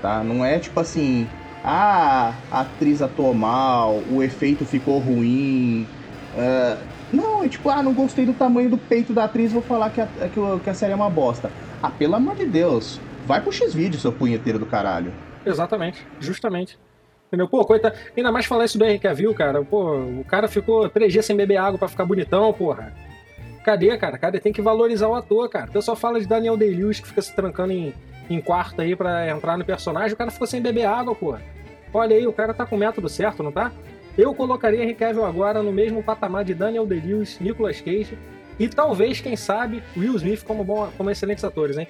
tá? 0.00 0.22
Não 0.22 0.44
é 0.44 0.60
tipo 0.60 0.78
assim, 0.78 1.26
ah, 1.64 2.34
a 2.52 2.60
atriz 2.60 3.02
atuou 3.02 3.34
mal, 3.34 4.00
o 4.08 4.22
efeito 4.22 4.64
ficou 4.64 5.00
ruim. 5.00 5.88
Uh, 6.36 6.91
não, 7.12 7.44
é 7.44 7.48
tipo, 7.48 7.68
ah, 7.68 7.82
não 7.82 7.92
gostei 7.92 8.24
do 8.24 8.32
tamanho 8.32 8.70
do 8.70 8.78
peito 8.78 9.12
da 9.12 9.24
atriz, 9.24 9.52
vou 9.52 9.62
falar 9.62 9.90
que 9.90 10.00
a, 10.00 10.08
que 10.62 10.70
a 10.70 10.74
série 10.74 10.92
é 10.92 10.96
uma 10.96 11.10
bosta. 11.10 11.50
Ah, 11.82 11.90
pelo 11.90 12.14
amor 12.14 12.36
de 12.36 12.46
Deus, 12.46 13.00
vai 13.26 13.40
pro 13.40 13.52
X-Vídeo, 13.52 13.98
seu 13.98 14.12
punheteiro 14.12 14.58
do 14.58 14.66
caralho. 14.66 15.12
Exatamente, 15.44 16.06
justamente. 16.20 16.78
Entendeu? 17.28 17.48
Pô, 17.48 17.64
coisa. 17.64 17.94
Ainda 18.14 18.30
mais 18.30 18.44
falar 18.44 18.66
isso 18.66 18.78
do 18.78 18.84
Henry 18.84 18.98
Cavill, 18.98 19.34
cara. 19.34 19.64
Pô, 19.64 19.96
o 19.96 20.24
cara 20.24 20.48
ficou 20.48 20.86
três 20.90 21.10
dias 21.10 21.24
sem 21.24 21.34
beber 21.34 21.56
água 21.56 21.78
para 21.78 21.88
ficar 21.88 22.04
bonitão, 22.04 22.52
porra. 22.52 22.92
Cadê, 23.64 23.96
cara? 23.96 24.18
Cadê? 24.18 24.38
Tem 24.38 24.52
que 24.52 24.60
valorizar 24.60 25.08
o 25.08 25.14
ator, 25.14 25.48
cara. 25.48 25.70
O 25.70 25.72
pessoal 25.72 25.96
fala 25.96 26.20
de 26.20 26.26
Daniel 26.26 26.58
Day-Lewis 26.58 27.00
que 27.00 27.08
fica 27.08 27.22
se 27.22 27.34
trancando 27.34 27.72
em, 27.72 27.94
em 28.28 28.38
quarto 28.38 28.82
aí 28.82 28.94
para 28.94 29.30
entrar 29.30 29.56
no 29.56 29.64
personagem. 29.64 30.12
O 30.12 30.16
cara 30.16 30.30
ficou 30.30 30.46
sem 30.46 30.60
beber 30.60 30.84
água, 30.84 31.14
porra. 31.14 31.40
Olha 31.94 32.16
aí, 32.16 32.26
o 32.26 32.32
cara 32.34 32.52
tá 32.52 32.66
com 32.66 32.76
o 32.76 32.78
método 32.78 33.08
certo, 33.08 33.42
não 33.42 33.50
tá? 33.50 33.72
Eu 34.16 34.34
colocaria 34.34 34.82
Henry 34.82 34.94
Cavill 34.94 35.24
agora 35.24 35.62
no 35.62 35.72
mesmo 35.72 36.02
patamar 36.02 36.44
de 36.44 36.54
Daniel 36.54 36.86
Day-Lewis, 36.86 37.38
Nicolas 37.40 37.80
Cage 37.80 38.16
e 38.58 38.68
talvez, 38.68 39.20
quem 39.20 39.34
sabe, 39.36 39.82
Will 39.96 40.14
Smith 40.16 40.44
como, 40.44 40.62
bom, 40.62 40.90
como 40.96 41.10
excelentes 41.10 41.42
atores, 41.42 41.78
hein? 41.78 41.88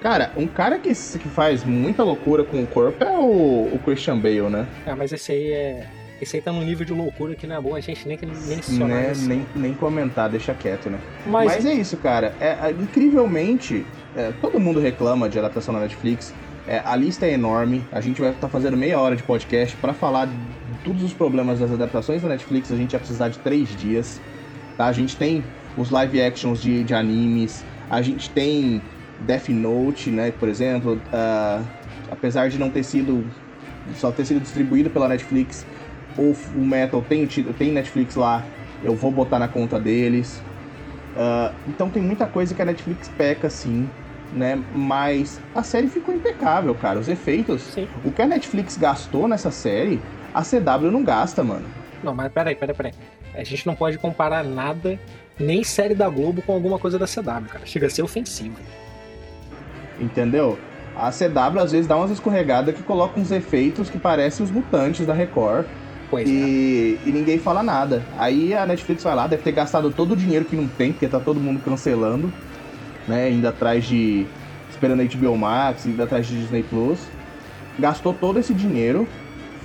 Cara, 0.00 0.32
um 0.36 0.46
cara 0.46 0.78
que, 0.78 0.88
que 0.88 1.28
faz 1.28 1.64
muita 1.64 2.02
loucura 2.02 2.44
com 2.44 2.62
o 2.62 2.66
corpo 2.66 3.02
é 3.02 3.18
o, 3.18 3.74
o 3.74 3.80
Christian 3.84 4.18
Bale, 4.18 4.48
né? 4.50 4.66
É, 4.86 4.94
mas 4.94 5.12
esse 5.12 5.32
aí 5.32 5.52
é. 5.52 5.86
Esse 6.20 6.36
aí 6.36 6.42
tá 6.42 6.50
num 6.50 6.62
nível 6.62 6.86
de 6.86 6.94
loucura 6.94 7.34
que 7.34 7.46
não 7.46 7.56
é 7.56 7.60
bom 7.60 7.74
a 7.74 7.80
gente 7.80 8.08
nem 8.08 8.18
mencionar. 8.46 8.88
Né? 8.88 9.12
Nem, 9.18 9.46
nem 9.54 9.74
comentar, 9.74 10.30
deixa 10.30 10.54
quieto, 10.54 10.88
né? 10.88 10.98
Mas, 11.26 11.56
mas 11.56 11.66
é 11.66 11.74
isso, 11.74 11.98
cara. 11.98 12.34
É, 12.40 12.56
é 12.68 12.70
incrivelmente, 12.70 13.84
é, 14.16 14.32
todo 14.40 14.58
mundo 14.58 14.80
reclama 14.80 15.28
de 15.28 15.38
adaptação 15.38 15.74
na 15.74 15.80
Netflix. 15.80 16.32
É, 16.66 16.80
a 16.84 16.96
lista 16.96 17.26
é 17.26 17.32
enorme. 17.32 17.84
A 17.92 18.00
gente 18.00 18.20
vai 18.20 18.30
estar 18.30 18.42
tá 18.42 18.48
fazendo 18.48 18.76
meia 18.78 18.98
hora 18.98 19.14
de 19.14 19.22
podcast 19.22 19.76
para 19.76 19.92
falar 19.92 20.28
todos 20.86 21.02
os 21.02 21.12
problemas 21.12 21.58
das 21.58 21.72
adaptações 21.72 22.22
da 22.22 22.28
Netflix, 22.28 22.70
a 22.70 22.76
gente 22.76 22.92
ia 22.92 22.98
precisar 22.98 23.28
de 23.28 23.38
três 23.40 23.68
dias. 23.76 24.20
Tá? 24.76 24.86
A 24.86 24.92
gente 24.92 25.16
tem 25.16 25.42
os 25.76 25.90
live 25.90 26.22
actions 26.22 26.62
de, 26.62 26.84
de 26.84 26.94
animes, 26.94 27.64
a 27.90 28.00
gente 28.00 28.30
tem 28.30 28.80
Death 29.20 29.48
Note, 29.48 30.10
né, 30.10 30.30
por 30.30 30.48
exemplo, 30.48 30.94
uh, 30.94 31.66
apesar 32.10 32.48
de 32.48 32.58
não 32.58 32.70
ter 32.70 32.84
sido 32.84 33.26
só 33.96 34.10
ter 34.10 34.24
sido 34.24 34.40
distribuído 34.40 34.90
pela 34.90 35.08
Netflix, 35.08 35.66
o, 36.16 36.34
o 36.54 36.64
Metal 36.64 37.04
tem, 37.08 37.26
tem 37.26 37.72
Netflix 37.72 38.14
lá, 38.14 38.44
eu 38.82 38.94
vou 38.96 39.10
botar 39.10 39.38
na 39.38 39.48
conta 39.48 39.78
deles. 39.78 40.42
Uh, 41.14 41.54
então 41.68 41.88
tem 41.88 42.02
muita 42.02 42.26
coisa 42.26 42.54
que 42.54 42.60
a 42.60 42.64
Netflix 42.64 43.08
peca, 43.16 43.48
sim, 43.48 43.88
né? 44.36 44.62
Mas 44.74 45.40
a 45.54 45.62
série 45.62 45.88
ficou 45.88 46.14
impecável, 46.14 46.74
cara. 46.74 46.98
Os 46.98 47.08
efeitos, 47.08 47.62
sim. 47.62 47.88
o 48.04 48.12
que 48.12 48.22
a 48.22 48.26
Netflix 48.26 48.76
gastou 48.76 49.26
nessa 49.26 49.50
série 49.50 50.00
a 50.36 50.42
CW 50.42 50.90
não 50.90 51.02
gasta, 51.02 51.42
mano. 51.42 51.64
Não, 52.04 52.14
mas 52.14 52.30
peraí, 52.30 52.54
peraí, 52.54 52.76
peraí. 52.76 52.92
A 53.34 53.42
gente 53.42 53.66
não 53.66 53.74
pode 53.74 53.96
comparar 53.96 54.44
nada, 54.44 55.00
nem 55.40 55.64
série 55.64 55.94
da 55.94 56.10
Globo, 56.10 56.42
com 56.42 56.52
alguma 56.52 56.78
coisa 56.78 56.98
da 56.98 57.06
CW, 57.06 57.48
cara. 57.48 57.64
Chega 57.64 57.86
a 57.86 57.90
ser 57.90 58.02
ofensivo. 58.02 58.56
Entendeu? 59.98 60.58
A 60.94 61.10
CW 61.10 61.58
às 61.58 61.72
vezes 61.72 61.86
dá 61.86 61.96
umas 61.96 62.10
escorregadas 62.10 62.74
que 62.74 62.82
coloca 62.82 63.18
uns 63.18 63.30
efeitos 63.30 63.88
que 63.88 63.98
parecem 63.98 64.44
os 64.44 64.50
mutantes 64.50 65.06
da 65.06 65.14
Record. 65.14 65.66
Pois 66.10 66.28
e, 66.28 66.98
é. 67.02 67.08
e 67.08 67.12
ninguém 67.12 67.38
fala 67.38 67.62
nada. 67.62 68.02
Aí 68.18 68.52
a 68.52 68.66
Netflix 68.66 69.02
vai 69.02 69.14
lá, 69.14 69.26
deve 69.26 69.42
ter 69.42 69.52
gastado 69.52 69.90
todo 69.90 70.12
o 70.12 70.16
dinheiro 70.16 70.44
que 70.44 70.54
não 70.54 70.68
tem, 70.68 70.92
porque 70.92 71.08
tá 71.08 71.18
todo 71.18 71.40
mundo 71.40 71.60
cancelando, 71.64 72.30
né? 73.08 73.30
Indo 73.30 73.48
atrás 73.48 73.84
de. 73.84 74.26
Esperando 74.70 75.00
a 75.00 75.04
HBO 75.04 75.36
Max, 75.38 75.86
indo 75.86 76.02
atrás 76.02 76.26
de 76.26 76.38
Disney 76.38 76.62
Plus. 76.62 76.98
Gastou 77.78 78.12
todo 78.12 78.38
esse 78.38 78.52
dinheiro 78.52 79.06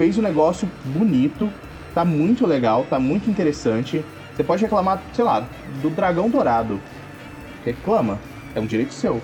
fez 0.02 0.18
um 0.18 0.22
negócio 0.24 0.68
bonito, 0.84 1.48
tá 1.94 2.04
muito 2.04 2.48
legal, 2.48 2.88
tá 2.90 3.00
muito 3.00 3.30
interessante. 3.30 4.04
Você 4.34 4.44
pode 4.44 4.64
reclamar, 4.64 5.00
sei 5.14 5.24
lá, 5.24 5.48
do 5.80 5.92
Dragão 5.92 6.28
Dourado. 6.28 6.82
Reclama, 7.64 8.18
é 8.56 8.60
um 8.60 8.66
direito 8.66 8.96
seu. 8.96 9.22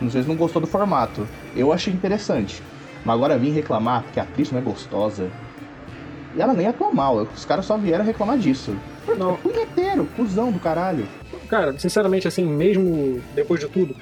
Às 0.00 0.14
vezes 0.14 0.28
não 0.28 0.36
gostou 0.36 0.62
do 0.62 0.68
formato. 0.68 1.26
Eu 1.56 1.72
achei 1.72 1.92
interessante. 1.92 2.62
Mas 3.04 3.16
agora 3.16 3.36
vim 3.36 3.50
reclamar 3.50 4.04
que 4.12 4.20
a 4.20 4.22
atriz 4.22 4.52
não 4.52 4.60
é 4.60 4.62
gostosa. 4.62 5.28
E 6.36 6.40
ela 6.40 6.54
nem 6.54 6.68
atua 6.68 6.92
mal, 6.92 7.16
os 7.16 7.44
caras 7.44 7.66
só 7.66 7.76
vieram 7.76 8.04
reclamar 8.04 8.38
disso. 8.38 8.76
Não. 9.18 9.36
Punheteiro, 9.36 10.06
cuzão 10.14 10.52
do 10.52 10.60
caralho. 10.60 11.08
Cara, 11.50 11.76
sinceramente, 11.76 12.28
assim, 12.28 12.44
mesmo 12.44 13.20
depois 13.34 13.58
de 13.58 13.68
tudo, 13.68 13.96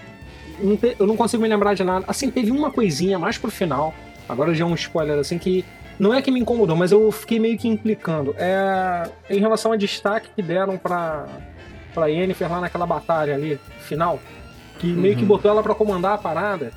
não 0.60 0.76
te, 0.76 0.94
eu 0.98 1.06
não 1.06 1.16
consigo 1.16 1.42
me 1.42 1.48
lembrar 1.48 1.72
de 1.72 1.82
nada. 1.82 2.04
Assim, 2.06 2.30
teve 2.30 2.50
uma 2.50 2.70
coisinha 2.70 3.18
mais 3.18 3.38
pro 3.38 3.50
final. 3.50 3.94
Agora 4.28 4.52
já 4.52 4.64
é 4.64 4.66
um 4.66 4.74
spoiler, 4.74 5.18
assim, 5.18 5.38
que 5.38 5.64
não 5.98 6.12
é 6.12 6.20
que 6.20 6.30
me 6.30 6.38
incomodou, 6.38 6.76
mas 6.76 6.92
eu 6.92 7.10
fiquei 7.10 7.38
meio 7.38 7.56
que 7.56 7.66
implicando. 7.66 8.34
É, 8.36 9.08
em 9.30 9.40
relação 9.40 9.72
ao 9.72 9.78
destaque 9.78 10.28
que 10.36 10.42
deram 10.42 10.76
pra, 10.76 11.26
pra 11.94 12.06
Yennefer 12.08 12.52
lá 12.52 12.60
naquela 12.60 12.86
batalha 12.86 13.34
ali, 13.34 13.58
final. 13.80 14.20
que 14.78 14.86
meio 14.86 15.16
que 15.16 15.22
uhum. 15.22 15.28
botou 15.28 15.50
ela 15.50 15.62
para 15.62 15.74
comandar 15.74 16.12
a 16.12 16.18
parada. 16.18 16.70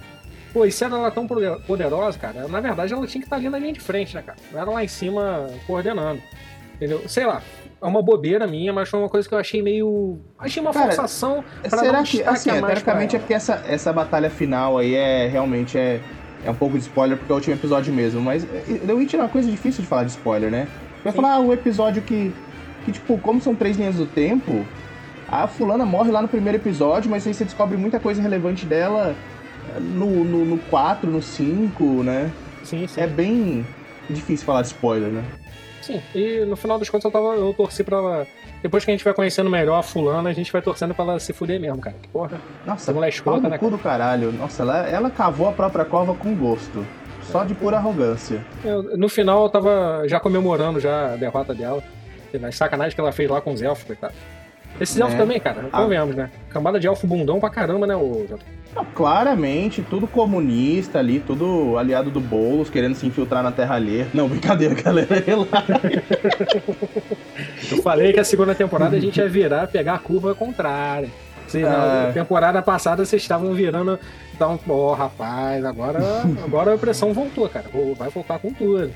Pô, 0.53 0.65
e 0.65 0.71
se 0.71 0.85
ela 0.85 0.99
era 0.99 1.11
tão 1.11 1.27
poderosa, 1.27 2.17
cara, 2.17 2.47
na 2.47 2.59
verdade 2.61 2.93
ela 2.93 3.05
tinha 3.07 3.21
que 3.21 3.25
estar 3.25 3.35
ali 3.35 3.49
na 3.49 3.59
linha 3.59 3.73
de 3.73 3.79
frente, 3.79 4.15
né, 4.15 4.21
cara? 4.21 4.37
Não 4.51 4.59
era 4.61 4.71
lá 4.71 4.83
em 4.83 4.87
cima 4.87 5.49
coordenando. 5.67 6.21
Entendeu? 6.75 7.07
Sei 7.07 7.25
lá, 7.25 7.41
é 7.81 7.85
uma 7.85 8.01
bobeira 8.01 8.45
minha, 8.45 8.71
mas 8.71 8.89
foi 8.89 8.99
uma 8.99 9.09
coisa 9.09 9.27
que 9.27 9.33
eu 9.33 9.39
achei 9.39 9.61
meio. 9.61 10.19
Achei 10.37 10.61
uma 10.61 10.71
cara, 10.71 10.85
forçação 10.85 11.43
pra 11.61 11.79
será 11.79 11.97
não 11.97 12.03
que, 12.03 12.21
assim, 12.23 12.51
teoricamente 12.51 13.15
é 13.15 13.19
porque 13.19 13.33
essa, 13.33 13.63
essa 13.67 13.91
batalha 13.91 14.29
final 14.29 14.77
aí 14.77 14.93
é 14.93 15.27
realmente 15.27 15.77
é, 15.77 15.99
é 16.45 16.51
um 16.51 16.55
pouco 16.55 16.77
de 16.77 16.83
spoiler, 16.83 17.17
porque 17.17 17.31
é 17.31 17.33
o 17.33 17.37
último 17.37 17.55
episódio 17.55 17.91
mesmo, 17.91 18.21
mas 18.21 18.45
The 18.45 18.93
Witcher 18.93 19.19
é 19.19 19.23
uma 19.23 19.29
coisa 19.29 19.49
difícil 19.49 19.81
de 19.81 19.87
falar 19.87 20.03
de 20.03 20.11
spoiler, 20.11 20.51
né? 20.51 20.67
Vai 21.03 21.11
falar 21.11 21.33
ah, 21.33 21.39
o 21.39 21.51
episódio 21.51 22.03
que, 22.03 22.31
que, 22.85 22.91
tipo, 22.91 23.17
como 23.17 23.41
são 23.41 23.55
três 23.55 23.75
linhas 23.77 23.95
do 23.95 24.05
tempo, 24.05 24.63
a 25.27 25.47
fulana 25.47 25.83
morre 25.83 26.11
lá 26.11 26.21
no 26.21 26.27
primeiro 26.27 26.59
episódio, 26.59 27.09
mas 27.09 27.25
aí 27.25 27.33
você 27.33 27.43
descobre 27.43 27.77
muita 27.77 27.99
coisa 27.99 28.21
relevante 28.21 28.63
dela 28.65 29.15
no, 29.79 30.23
no, 30.23 30.45
no 30.45 30.57
4, 30.69 31.09
no 31.09 31.21
5, 31.21 31.83
né? 32.03 32.31
Sim, 32.63 32.85
sim. 32.85 33.01
É 33.01 33.07
bem 33.07 33.65
difícil 34.07 34.45
falar 34.45 34.61
de 34.61 34.67
spoiler, 34.67 35.09
né? 35.09 35.23
Sim, 35.81 36.01
e 36.13 36.45
no 36.45 36.55
final 36.55 36.77
das 36.77 36.89
contas 36.89 37.05
eu, 37.05 37.11
tava, 37.11 37.35
eu 37.35 37.53
torci 37.53 37.83
pra 37.83 37.97
ela. 37.97 38.27
Depois 38.61 38.85
que 38.85 38.91
a 38.91 38.93
gente 38.93 39.03
vai 39.03 39.13
conhecendo 39.13 39.49
melhor 39.49 39.79
a 39.79 39.83
fulana, 39.83 40.29
a 40.29 40.33
gente 40.33 40.51
vai 40.51 40.61
torcendo 40.61 40.93
pra 40.93 41.03
ela 41.03 41.19
se 41.19 41.33
fuder 41.33 41.59
mesmo, 41.59 41.79
cara. 41.79 41.95
Porra. 42.13 42.39
Nossa, 42.65 42.93
mulher 42.93 43.09
escrota, 43.09 43.49
né? 43.49 43.57
cu 43.57 43.69
do 43.69 43.77
caralho. 43.77 44.31
Nossa, 44.31 44.61
ela, 44.61 44.87
ela 44.87 45.09
cavou 45.09 45.49
a 45.49 45.51
própria 45.51 45.83
cova 45.83 46.13
com 46.13 46.35
gosto. 46.35 46.85
Só 47.23 47.43
de 47.43 47.55
pura 47.55 47.77
arrogância. 47.77 48.43
Eu, 48.63 48.97
no 48.97 49.09
final 49.09 49.43
eu 49.43 49.49
tava 49.49 50.03
já 50.05 50.19
comemorando 50.19 50.79
já 50.79 51.13
a 51.13 51.15
derrota 51.15 51.53
dela. 51.53 51.83
Nas 52.39 52.55
sacanagem 52.55 52.93
que 52.93 53.01
ela 53.01 53.11
fez 53.11 53.29
lá 53.29 53.41
com 53.41 53.51
os 53.51 53.61
elfos, 53.61 53.83
coitado. 53.83 54.13
Esses 54.79 54.97
elfos 54.97 55.15
é. 55.15 55.17
também, 55.17 55.39
cara, 55.39 55.63
convenhamos, 55.63 56.15
né? 56.15 56.31
Camada 56.49 56.79
de 56.79 56.87
elfo 56.87 57.05
bundão 57.05 57.39
pra 57.39 57.49
caramba, 57.49 57.85
né, 57.85 57.95
o 57.95 58.25
não, 58.75 58.85
claramente, 58.85 59.81
tudo 59.81 60.07
comunista 60.07 60.99
ali, 60.99 61.19
tudo 61.19 61.77
aliado 61.77 62.09
do 62.09 62.21
Boulos, 62.21 62.69
querendo 62.69 62.95
se 62.95 63.05
infiltrar 63.05 63.43
na 63.43 63.51
terra 63.51 63.75
alheia. 63.75 64.07
Não, 64.13 64.29
brincadeira, 64.29 64.73
galera, 64.81 65.21
relaxa. 65.25 65.81
Eu 67.69 67.81
falei 67.81 68.13
que 68.13 68.19
a 68.19 68.23
segunda 68.23 68.55
temporada 68.55 68.95
a 68.95 68.99
gente 68.99 69.17
ia 69.17 69.27
virar, 69.27 69.67
pegar 69.67 69.95
a 69.95 69.99
curva 69.99 70.33
contrária. 70.33 71.09
Sim, 71.47 71.63
na 71.63 72.07
é. 72.07 72.11
temporada 72.13 72.61
passada 72.61 73.05
vocês 73.05 73.21
estavam 73.21 73.53
virando. 73.53 73.99
Então, 74.33 74.57
ó, 74.69 74.73
oh, 74.73 74.93
rapaz, 74.93 75.65
agora, 75.65 75.99
agora 76.43 76.73
a 76.73 76.77
pressão 76.77 77.13
voltou, 77.13 77.49
cara. 77.49 77.65
Vai 77.97 78.09
voltar 78.09 78.39
com 78.39 78.53
tudo. 78.53 78.89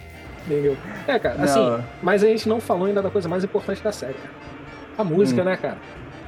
Entendeu? 0.46 0.78
É, 1.08 1.20
cara, 1.20 1.44
assim, 1.44 1.60
não. 1.60 1.84
mas 2.02 2.24
a 2.24 2.28
gente 2.28 2.48
não 2.48 2.62
falou 2.62 2.86
ainda 2.86 3.02
da 3.02 3.10
coisa 3.10 3.28
mais 3.28 3.44
importante 3.44 3.84
da 3.84 3.92
série, 3.92 4.14
cara. 4.14 4.34
A 4.98 5.04
música, 5.04 5.42
hum. 5.42 5.46
né, 5.46 5.58
cara? 5.58 5.78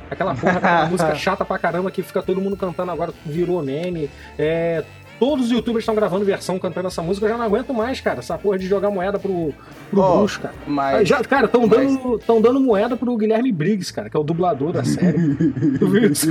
Aquela 0.09 0.35
porra, 0.35 0.85
música 0.89 1.15
chata 1.15 1.45
pra 1.45 1.57
caramba 1.57 1.91
que 1.91 2.01
fica 2.01 2.21
todo 2.21 2.41
mundo 2.41 2.57
cantando 2.57 2.91
agora, 2.91 3.13
virou 3.25 3.61
meme. 3.63 4.09
É, 4.37 4.83
todos 5.19 5.45
os 5.45 5.51
youtubers 5.51 5.83
estão 5.83 5.95
gravando 5.95 6.23
versão 6.23 6.57
cantando 6.59 6.87
essa 6.87 7.01
música, 7.01 7.25
eu 7.25 7.29
já 7.29 7.37
não 7.37 7.45
aguento 7.45 7.73
mais, 7.73 7.99
cara. 7.99 8.19
Essa 8.19 8.37
porra 8.37 8.57
de 8.57 8.67
jogar 8.67 8.89
moeda 8.89 9.19
pro, 9.19 9.53
pro 9.89 10.01
oh, 10.01 10.17
bruxo, 10.17 10.41
cara. 10.41 10.53
Mas, 10.65 11.07
já, 11.07 11.23
cara, 11.23 11.45
estão 11.45 11.67
mas... 11.67 11.97
dando, 11.97 12.41
dando 12.41 12.59
moeda 12.59 12.95
pro 12.95 13.17
Guilherme 13.17 13.51
Briggs, 13.51 13.91
cara, 13.91 14.09
que 14.09 14.17
é 14.17 14.19
o 14.19 14.23
dublador 14.23 14.71
da 14.71 14.83
série. 14.83 15.17
tu 15.79 15.87
viu 15.89 16.11
isso? 16.11 16.27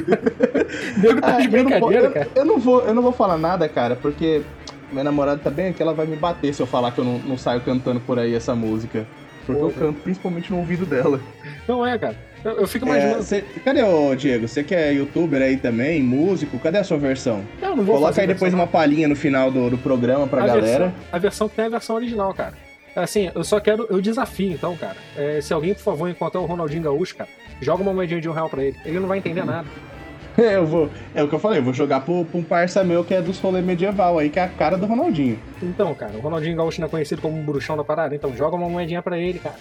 Nego 0.99 1.21
tá 1.21 1.37
ah, 1.37 1.41
de 1.41 1.49
brincadeira, 1.49 1.97
eu 1.97 2.03
não, 2.05 2.13
cara. 2.13 2.29
Eu, 2.35 2.43
eu, 2.43 2.45
não 2.45 2.59
vou, 2.59 2.81
eu 2.83 2.95
não 2.95 3.03
vou 3.03 3.13
falar 3.13 3.37
nada, 3.37 3.69
cara, 3.69 3.97
porque 3.97 4.43
minha 4.91 5.05
namorada 5.05 5.41
tá 5.43 5.51
bem 5.51 5.69
aqui, 5.69 5.83
ela 5.83 5.95
vai 5.95 6.07
me 6.07 6.17
bater 6.17 6.55
se 6.55 6.63
eu 6.63 6.67
falar 6.67 6.93
que 6.93 6.99
eu 6.99 7.05
não, 7.05 7.19
não 7.19 7.39
saio 7.39 7.61
cantando 7.61 8.01
por 8.01 8.19
aí 8.19 8.35
essa 8.35 8.55
música. 8.55 9.07
Porque 9.45 9.61
Porra. 9.61 9.73
eu 9.73 9.79
canto 9.79 10.01
principalmente 10.01 10.51
no 10.51 10.59
ouvido 10.59 10.85
dela. 10.85 11.21
Não 11.69 11.87
é, 11.87 11.97
cara. 11.97 12.17
Eu, 12.47 12.61
eu 12.61 12.67
fico 12.69 12.87
imaginando. 12.87 13.19
É, 13.19 13.23
cê, 13.23 13.45
cadê 13.65 13.83
o 13.83 14.15
Diego? 14.15 14.47
Você 14.47 14.63
que 14.63 14.73
é 14.73 14.93
youtuber 14.93 15.43
aí 15.43 15.57
também, 15.57 16.01
músico, 16.01 16.57
cadê 16.61 16.79
a 16.79 16.85
sua 16.85 16.97
versão? 16.97 17.43
Eu 17.61 17.75
não 17.75 17.85
vou 17.85 17.97
Coloca 17.97 18.21
aí 18.21 18.27
depois 18.27 18.55
uma 18.55 18.69
palhinha 18.69 19.09
no 19.09 19.17
final 19.17 19.51
do, 19.51 19.69
do 19.69 19.77
programa 19.77 20.29
pra 20.29 20.45
a 20.45 20.47
galera. 20.47 20.85
Versão, 20.85 20.95
a 21.11 21.19
versão 21.19 21.49
que 21.49 21.57
tem 21.57 21.65
é 21.65 21.67
a 21.67 21.71
versão 21.71 21.97
original, 21.97 22.33
cara. 22.33 22.55
Assim, 22.95 23.33
eu 23.35 23.43
só 23.43 23.59
quero. 23.59 23.89
Eu 23.91 24.01
desafio, 24.01 24.53
então, 24.53 24.77
cara. 24.77 24.97
É, 25.17 25.41
se 25.41 25.53
alguém, 25.53 25.75
por 25.75 25.83
favor, 25.83 26.09
encontrar 26.09 26.41
o 26.41 26.47
Ronaldinho 26.47 26.85
Gaúcho, 26.85 27.17
cara, 27.17 27.29
joga 27.61 27.83
uma 27.83 27.93
moedinha 27.93 28.21
de 28.21 28.29
um 28.29 28.33
real 28.33 28.49
pra 28.49 28.63
ele. 28.63 28.77
Ele 28.85 29.01
não 29.01 29.09
vai 29.09 29.19
entender 29.19 29.45
nada. 29.45 29.67
eu 30.39 30.65
vou. 30.65 30.89
É 31.17 31.25
o 31.25 31.29
que 31.29 31.35
eu 31.35 31.41
falei, 31.41 31.59
eu 31.59 31.65
vou 31.65 31.75
jogar 31.75 32.01
pro, 32.03 32.25
pro 32.25 32.39
um 32.39 32.45
parça 32.45 32.85
meu 32.85 33.03
que 33.03 33.13
é 33.13 33.21
dos 33.21 33.41
rolê 33.41 33.61
medieval 33.61 34.21
aí, 34.21 34.31
que 34.31 34.39
é 34.39 34.45
a 34.45 34.49
cara 34.49 34.79
do 34.79 34.87
Ronaldinho. 34.87 35.37
Então, 35.61 35.93
cara, 35.95 36.13
o 36.13 36.21
Ronaldinho 36.21 36.57
Gaúcho 36.57 36.81
não 36.81 36.87
é 36.87 36.91
conhecido 36.91 37.21
como 37.21 37.37
um 37.37 37.43
bruxão 37.43 37.77
da 37.77 37.83
parada, 37.83 38.15
então 38.15 38.35
joga 38.37 38.55
uma 38.55 38.69
moedinha 38.69 39.03
pra 39.03 39.19
ele, 39.19 39.41
cara. 39.41 39.57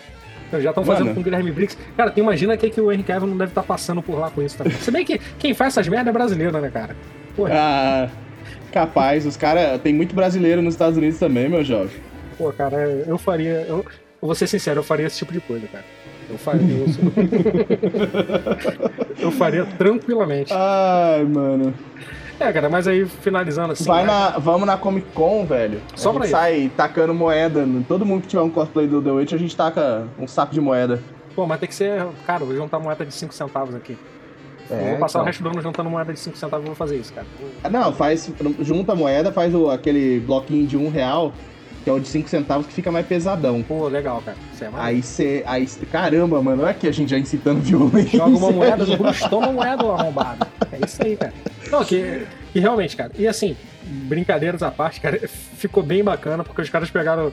Já 0.52 0.70
estão 0.70 0.86
fazendo 0.86 1.14
com 1.14 1.20
o 1.20 1.24
Guilherme 1.24 1.52
Briggs. 1.52 1.78
Cara, 1.98 2.12
tu 2.12 2.20
imagina 2.20 2.56
que, 2.56 2.70
que 2.70 2.80
o 2.80 2.92
Henry 2.92 3.04
Cavill 3.04 3.28
não 3.28 3.38
deve 3.38 3.52
estar 3.52 3.62
tá 3.62 3.68
passando 3.68 4.02
por 4.02 4.18
lá 4.18 4.30
com 4.30 4.42
isso 4.42 4.58
também. 4.58 4.74
Se 4.74 4.92
bem 4.92 5.06
que 5.06 5.20
quem 5.40 5.54
faz 5.54 5.74
essas 5.74 5.88
merdas 5.88 6.08
é 6.08 6.12
brasileiro, 6.12 6.60
né, 6.60 6.70
cara? 6.70 6.96
Porra. 7.36 7.52
Ah, 7.54 8.10
capaz. 8.72 9.26
Os 9.26 9.36
caras. 9.36 9.82
Tem 9.82 9.94
muito 9.94 10.16
brasileiro 10.16 10.62
nos 10.62 10.74
Estados 10.74 10.98
Unidos 10.98 11.20
também, 11.20 11.50
meu 11.50 11.64
jovem. 11.64 11.96
Pô, 12.38 12.52
cara, 12.52 13.04
eu 13.08 13.18
faria. 13.18 13.66
Eu, 13.68 13.78
eu 13.78 14.28
vou 14.28 14.36
ser 14.36 14.48
sincero, 14.48 14.80
eu 14.80 14.84
faria 14.84 15.08
esse 15.08 15.18
tipo 15.18 15.34
de 15.34 15.42
coisa, 15.42 15.68
cara. 15.68 15.84
Eu 16.30 16.38
faria 16.38 16.86
isso. 16.86 17.00
eu 19.20 19.32
faria 19.32 19.66
tranquilamente. 19.66 20.54
Ai, 20.54 21.24
mano. 21.24 21.74
É, 22.40 22.52
cara, 22.52 22.70
mas 22.70 22.88
aí 22.88 23.06
finalizando 23.06 23.74
assim. 23.74 23.86
Vai 23.86 24.06
né? 24.06 24.12
na, 24.12 24.30
vamos 24.38 24.68
na 24.68 24.78
Comic 24.78 25.08
Con, 25.14 25.46
velho. 25.46 25.82
Só 25.96 26.10
a 26.10 26.14
gente 26.14 26.24
isso. 26.24 26.32
sai 26.32 26.72
tacando 26.76 27.14
moeda. 27.14 27.66
Todo 27.88 28.06
mundo 28.06 28.24
que 28.24 28.28
tiver 28.28 28.42
um 28.42 28.50
cosplay 28.50 28.88
do 28.88 29.02
The 29.02 29.12
Witch, 29.12 29.34
a 29.34 29.38
gente 29.38 29.56
taca 29.56 30.08
um 30.20 30.28
saco 30.28 30.54
de 30.54 30.60
moeda. 30.60 31.02
Pô, 31.36 31.46
mas 31.46 31.60
tem 31.60 31.70
que 31.70 31.76
ser. 31.76 32.06
Cara, 32.26 32.46
vou 32.46 32.56
juntar 32.56 32.80
moeda 32.80 33.06
de 33.06 33.14
5 33.14 33.34
centavos 33.34 33.76
aqui. 33.76 33.98
É, 34.70 34.82
eu 34.82 34.90
vou 34.92 35.00
passar 35.00 35.20
então. 35.20 35.22
o 35.22 35.26
resto 35.26 35.44
do 35.44 35.50
ano 35.50 35.62
juntando 35.62 35.90
moeda 35.90 36.12
de 36.12 36.20
5 36.20 36.38
centavos 36.38 36.66
e 36.66 36.68
vou 36.68 36.76
fazer 36.76 36.98
isso, 36.98 37.14
cara. 37.14 37.28
Ah, 37.64 37.70
não, 37.70 37.94
faz. 37.94 38.32
Junta 38.62 38.94
a 38.94 38.96
moeda, 38.96 39.32
faz 39.32 39.54
o, 39.54 39.70
aquele 39.70 40.20
bloquinho 40.20 40.66
de 40.66 40.76
1 40.78 40.86
um 40.86 40.90
real 40.90 41.34
que 41.84 41.90
é 41.90 41.94
o 41.94 42.00
de 42.00 42.08
5 42.08 42.28
centavos 42.28 42.66
que 42.66 42.74
fica 42.74 42.92
mais 42.92 43.06
pesadão. 43.06 43.62
Pô, 43.62 43.88
legal, 43.88 44.20
cara. 44.26 44.36
É 44.60 44.70
aí 44.74 45.04
você. 45.04 45.44
Aí, 45.46 45.68
caramba, 45.92 46.42
mano, 46.42 46.64
olha 46.64 46.72
aqui 46.72 46.88
a 46.88 46.92
gente 46.92 47.12
já 47.12 47.20
incitando 47.20 47.62
violência. 47.62 48.18
Joga 48.18 48.36
uma 48.36 48.52
moeda 48.52 48.86
toma 49.30 49.50
uma 49.50 49.54
moeda 49.54 49.84
arrombado. 49.84 50.48
É 50.72 50.84
isso 50.84 51.04
aí, 51.04 51.16
cara. 51.16 51.34
Não, 51.72 51.84
que, 51.84 52.26
que 52.52 52.60
realmente, 52.60 52.96
cara. 52.96 53.12
E 53.18 53.28
assim, 53.28 53.56
brincadeiras 53.84 54.64
à 54.64 54.72
parte, 54.72 55.02
cara, 55.02 55.20
ficou 55.28 55.84
bem 55.84 56.04
bacana, 56.04 56.44
porque 56.44 56.62
os 56.62 56.70
caras 56.70 56.90
pegaram. 56.90 57.32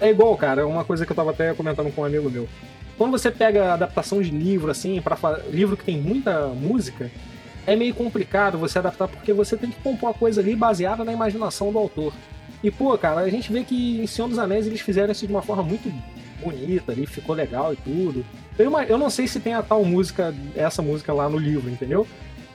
É 0.00 0.08
igual, 0.08 0.34
cara, 0.36 0.66
uma 0.66 0.84
coisa 0.84 1.04
que 1.04 1.12
eu 1.12 1.16
tava 1.16 1.30
até 1.30 1.52
comentando 1.52 1.94
com 1.94 2.00
um 2.00 2.04
amigo 2.04 2.30
meu. 2.30 2.48
Quando 2.96 3.12
você 3.12 3.30
pega 3.30 3.74
adaptação 3.74 4.20
de 4.20 4.30
livro, 4.30 4.70
assim, 4.70 5.00
para 5.00 5.16
livro 5.50 5.76
que 5.76 5.84
tem 5.84 5.98
muita 5.98 6.48
música, 6.48 7.10
é 7.66 7.76
meio 7.76 7.94
complicado 7.94 8.56
você 8.56 8.78
adaptar, 8.78 9.06
porque 9.06 9.32
você 9.32 9.56
tem 9.56 9.70
que 9.70 9.80
compor 9.82 10.10
a 10.10 10.14
coisa 10.14 10.40
ali 10.40 10.56
baseada 10.56 11.04
na 11.04 11.12
imaginação 11.12 11.70
do 11.70 11.78
autor. 11.78 12.14
E, 12.62 12.70
pô, 12.70 12.96
cara, 12.96 13.20
a 13.20 13.28
gente 13.28 13.52
vê 13.52 13.62
que 13.62 14.00
em 14.00 14.06
Senhor 14.06 14.26
dos 14.26 14.38
Anéis 14.38 14.66
eles 14.66 14.80
fizeram 14.80 15.12
isso 15.12 15.26
de 15.26 15.32
uma 15.32 15.42
forma 15.42 15.62
muito 15.62 15.92
bonita 16.42 16.92
ali, 16.92 17.06
ficou 17.06 17.34
legal 17.34 17.72
e 17.72 17.76
tudo. 17.76 18.24
Eu, 18.58 18.72
eu 18.80 18.98
não 18.98 19.10
sei 19.10 19.28
se 19.28 19.38
tem 19.38 19.54
a 19.54 19.62
tal 19.62 19.84
música, 19.84 20.34
essa 20.56 20.82
música 20.82 21.12
lá 21.12 21.28
no 21.28 21.38
livro, 21.38 21.70
entendeu? 21.70 22.06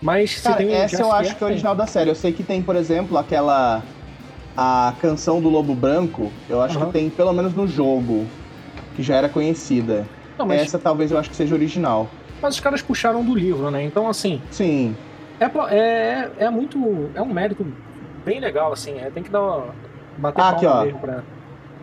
Mas 0.03 0.41
cara, 0.41 0.57
se 0.57 0.63
tem 0.65 0.75
essa 0.75 1.01
eu 1.01 1.11
acho 1.13 1.35
que 1.35 1.43
é 1.43 1.47
original 1.47 1.73
da 1.73 1.87
série. 1.87 2.09
Eu 2.09 2.15
sei 2.15 2.33
que 2.33 2.43
tem, 2.43 2.61
por 2.61 2.75
exemplo, 2.75 3.17
aquela. 3.17 3.81
A 4.55 4.93
canção 5.01 5.41
do 5.41 5.49
Lobo 5.49 5.73
Branco, 5.73 6.31
eu 6.47 6.61
acho 6.61 6.77
uhum. 6.77 6.85
que 6.85 6.91
tem 6.91 7.09
pelo 7.09 7.33
menos 7.33 7.55
no 7.55 7.67
jogo, 7.67 8.27
que 8.95 9.01
já 9.01 9.15
era 9.15 9.27
conhecida. 9.27 10.05
Não, 10.37 10.45
mas... 10.45 10.61
Essa 10.61 10.77
talvez 10.77 11.09
eu 11.09 11.17
acho 11.17 11.27
que 11.31 11.35
seja 11.35 11.55
original. 11.55 12.07
Mas 12.39 12.53
os 12.53 12.59
caras 12.59 12.79
puxaram 12.79 13.23
do 13.23 13.33
livro, 13.33 13.71
né? 13.71 13.81
Então, 13.81 14.07
assim. 14.07 14.39
Sim. 14.51 14.95
É, 15.39 15.45
é, 15.75 16.31
é 16.37 16.49
muito. 16.51 17.09
É 17.15 17.21
um 17.23 17.33
mérito 17.33 17.65
bem 18.23 18.39
legal, 18.39 18.73
assim. 18.73 18.99
É, 18.99 19.09
tem 19.09 19.23
que 19.23 19.31
dar 19.31 19.41
uma, 19.41 19.65
bater 20.17 20.41
ah, 20.41 20.49
aqui, 20.49 20.65
ó. 20.67 20.85
pra, 20.99 21.23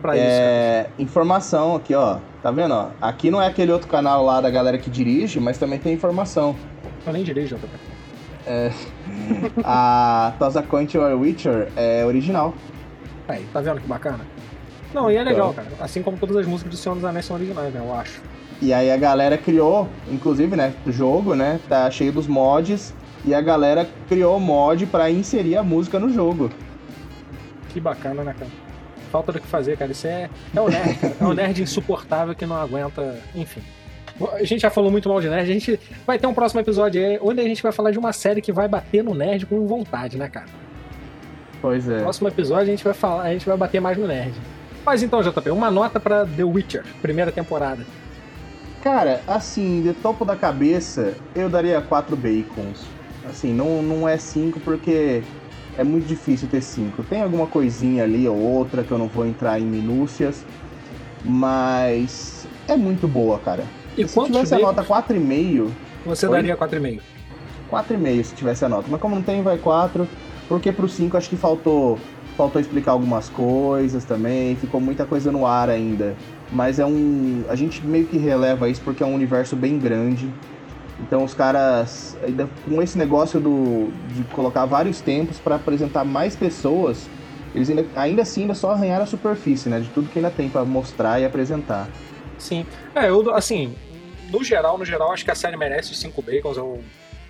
pra 0.01 0.17
é, 0.17 0.87
isso. 0.93 1.01
Informação 1.01 1.75
aqui, 1.75 1.93
ó. 1.93 2.19
Tá 2.41 2.51
vendo, 2.51 2.73
ó? 2.73 2.91
Aqui 3.01 3.29
não 3.29 3.41
é 3.41 3.47
aquele 3.47 3.71
outro 3.71 3.89
canal 3.89 4.23
lá 4.23 4.39
da 4.39 4.49
galera 4.49 4.77
que 4.77 4.89
dirige, 4.89 5.41
mas 5.41 5.57
também 5.57 5.77
tem 5.77 5.93
informação. 5.93 6.55
Eu 7.05 7.11
nem 7.11 7.23
dirijo, 7.23 7.57
JP. 7.57 7.90
É, 8.45 8.71
a 9.63 10.33
Tosa 10.39 10.61
Coint 10.63 10.97
Witcher 10.97 11.69
é 11.75 12.05
original. 12.05 12.53
Aí, 13.27 13.45
tá 13.53 13.61
vendo 13.61 13.81
que 13.81 13.87
bacana? 13.87 14.25
Não, 14.93 15.09
e 15.09 15.15
é 15.15 15.23
legal, 15.23 15.51
então. 15.51 15.63
cara. 15.63 15.75
Assim 15.79 16.01
como 16.01 16.17
todas 16.17 16.35
as 16.35 16.45
músicas 16.45 16.71
do 16.71 16.77
Senhor 16.77 16.95
dos 16.95 17.05
Anéis 17.05 17.25
são 17.25 17.35
originais, 17.35 17.73
né? 17.73 17.79
Eu 17.79 17.93
acho. 17.93 18.21
E 18.61 18.73
aí 18.73 18.91
a 18.91 18.97
galera 18.97 19.37
criou, 19.37 19.87
inclusive, 20.11 20.55
né? 20.55 20.73
O 20.85 20.91
jogo, 20.91 21.33
né? 21.33 21.59
Tá 21.67 21.89
cheio 21.89 22.11
dos 22.11 22.27
mods. 22.27 22.93
E 23.23 23.33
a 23.33 23.41
galera 23.41 23.87
criou 24.07 24.39
mod 24.39 24.85
para 24.87 25.09
inserir 25.09 25.55
a 25.55 25.63
música 25.63 25.99
no 25.99 26.09
jogo. 26.09 26.49
Que 27.69 27.79
bacana, 27.79 28.23
né, 28.23 28.35
cara? 28.37 28.51
Falta 29.11 29.31
do 29.31 29.39
que 29.39 29.47
fazer, 29.47 29.77
cara. 29.77 29.91
Isso 29.91 30.07
é, 30.07 30.29
é 30.55 30.61
o 30.61 30.67
nerd, 30.67 30.95
cara. 30.95 31.15
É 31.19 31.23
o 31.25 31.33
nerd 31.33 31.61
insuportável 31.61 32.33
que 32.33 32.45
não 32.45 32.55
aguenta. 32.55 33.19
Enfim. 33.35 33.61
A 34.33 34.43
gente 34.43 34.61
já 34.61 34.69
falou 34.69 34.91
muito 34.91 35.07
mal 35.09 35.21
de 35.21 35.29
nerd. 35.29 35.49
A 35.49 35.53
gente 35.53 35.79
vai 36.05 36.17
ter 36.17 36.27
um 36.27 36.33
próximo 36.33 36.61
episódio 36.61 37.05
aí 37.05 37.19
onde 37.21 37.39
a 37.41 37.43
gente 37.43 37.61
vai 37.61 37.71
falar 37.71 37.91
de 37.91 37.99
uma 37.99 38.13
série 38.13 38.41
que 38.41 38.51
vai 38.51 38.67
bater 38.67 39.03
no 39.03 39.13
nerd 39.13 39.45
com 39.45 39.65
vontade, 39.65 40.17
né, 40.17 40.27
cara? 40.27 40.47
Pois 41.61 41.87
é. 41.87 41.97
No 41.97 42.03
próximo 42.03 42.27
episódio 42.27 42.63
a 42.63 42.75
gente 42.75 42.83
vai 42.83 42.93
falar, 42.93 43.23
a 43.23 43.33
gente 43.33 43.45
vai 43.45 43.57
bater 43.57 43.79
mais 43.79 43.97
no 43.97 44.07
nerd. 44.07 44.33
Mas 44.85 45.03
então, 45.03 45.21
JP, 45.21 45.51
uma 45.51 45.69
nota 45.69 45.99
para 45.99 46.25
The 46.25 46.43
Witcher, 46.43 46.83
primeira 47.01 47.31
temporada. 47.31 47.85
Cara, 48.83 49.21
assim, 49.27 49.83
de 49.83 49.93
topo 49.93 50.25
da 50.25 50.35
cabeça, 50.35 51.13
eu 51.35 51.47
daria 51.47 51.79
quatro 51.81 52.15
bacons. 52.15 52.83
Assim, 53.29 53.53
não, 53.53 53.83
não 53.83 54.09
é 54.09 54.17
5 54.17 54.59
porque 54.61 55.21
é 55.77 55.83
muito 55.83 56.07
difícil 56.07 56.47
ter 56.47 56.61
5. 56.61 57.03
Tem 57.03 57.21
alguma 57.21 57.45
coisinha 57.45 58.03
ali 58.03 58.27
ou 58.27 58.35
outra 58.35 58.83
que 58.83 58.91
eu 58.91 58.97
não 58.97 59.07
vou 59.07 59.25
entrar 59.25 59.59
em 59.59 59.65
minúcias, 59.65 60.43
mas 61.23 62.47
é 62.67 62.75
muito 62.75 63.07
boa, 63.07 63.37
cara. 63.37 63.63
E 63.97 64.07
se 64.07 64.23
tivesse 64.25 64.55
a 64.55 64.59
nota 64.59 64.83
4,5. 64.83 65.69
Você 66.05 66.27
Oi? 66.27 66.33
daria 66.33 66.57
4,5? 66.57 67.01
4,5 67.71 68.23
se 68.23 68.35
tivesse 68.35 68.65
a 68.65 68.69
nota. 68.69 68.87
Mas 68.89 68.99
como 68.99 69.15
não 69.15 69.21
tem, 69.21 69.41
vai 69.41 69.57
4. 69.57 70.07
Porque 70.47 70.71
pro 70.71 70.87
5 70.87 71.15
acho 71.17 71.29
que 71.29 71.37
faltou 71.37 71.99
faltou 72.35 72.61
explicar 72.61 72.93
algumas 72.93 73.29
coisas 73.29 74.03
também, 74.03 74.55
ficou 74.55 74.81
muita 74.81 75.05
coisa 75.05 75.31
no 75.31 75.45
ar 75.45 75.69
ainda. 75.69 76.15
Mas 76.51 76.79
é 76.79 76.85
um. 76.85 77.43
A 77.47 77.55
gente 77.55 77.85
meio 77.85 78.05
que 78.05 78.17
releva 78.17 78.67
isso 78.67 78.81
porque 78.81 79.03
é 79.03 79.05
um 79.05 79.13
universo 79.13 79.55
bem 79.55 79.77
grande. 79.77 80.29
Então 80.99 81.23
os 81.23 81.33
caras, 81.33 82.17
ainda 82.23 82.47
com 82.67 82.81
esse 82.81 82.97
negócio 82.97 83.39
do, 83.39 83.91
de 84.13 84.23
colocar 84.35 84.65
vários 84.65 85.01
tempos 85.01 85.39
para 85.39 85.55
apresentar 85.55 86.03
mais 86.03 86.35
pessoas, 86.35 87.07
eles 87.55 87.69
ainda, 87.69 87.85
ainda 87.95 88.21
assim 88.21 88.41
ainda 88.41 88.53
só 88.53 88.71
arranharam 88.71 89.03
a 89.03 89.07
superfície, 89.07 89.69
né? 89.69 89.79
De 89.79 89.89
tudo 89.89 90.09
que 90.09 90.19
ainda 90.19 90.29
tem 90.29 90.49
para 90.49 90.63
mostrar 90.63 91.19
e 91.19 91.25
apresentar. 91.25 91.87
Sim. 92.41 92.65
É, 92.95 93.07
eu, 93.07 93.33
assim, 93.35 93.75
no 94.31 94.43
geral, 94.43 94.77
no 94.77 94.83
geral, 94.83 95.11
acho 95.11 95.23
que 95.23 95.31
a 95.31 95.35
série 95.35 95.55
merece 95.55 95.91
os 95.91 95.99
cinco 95.99 96.21
bacons. 96.21 96.57
Eu, 96.57 96.83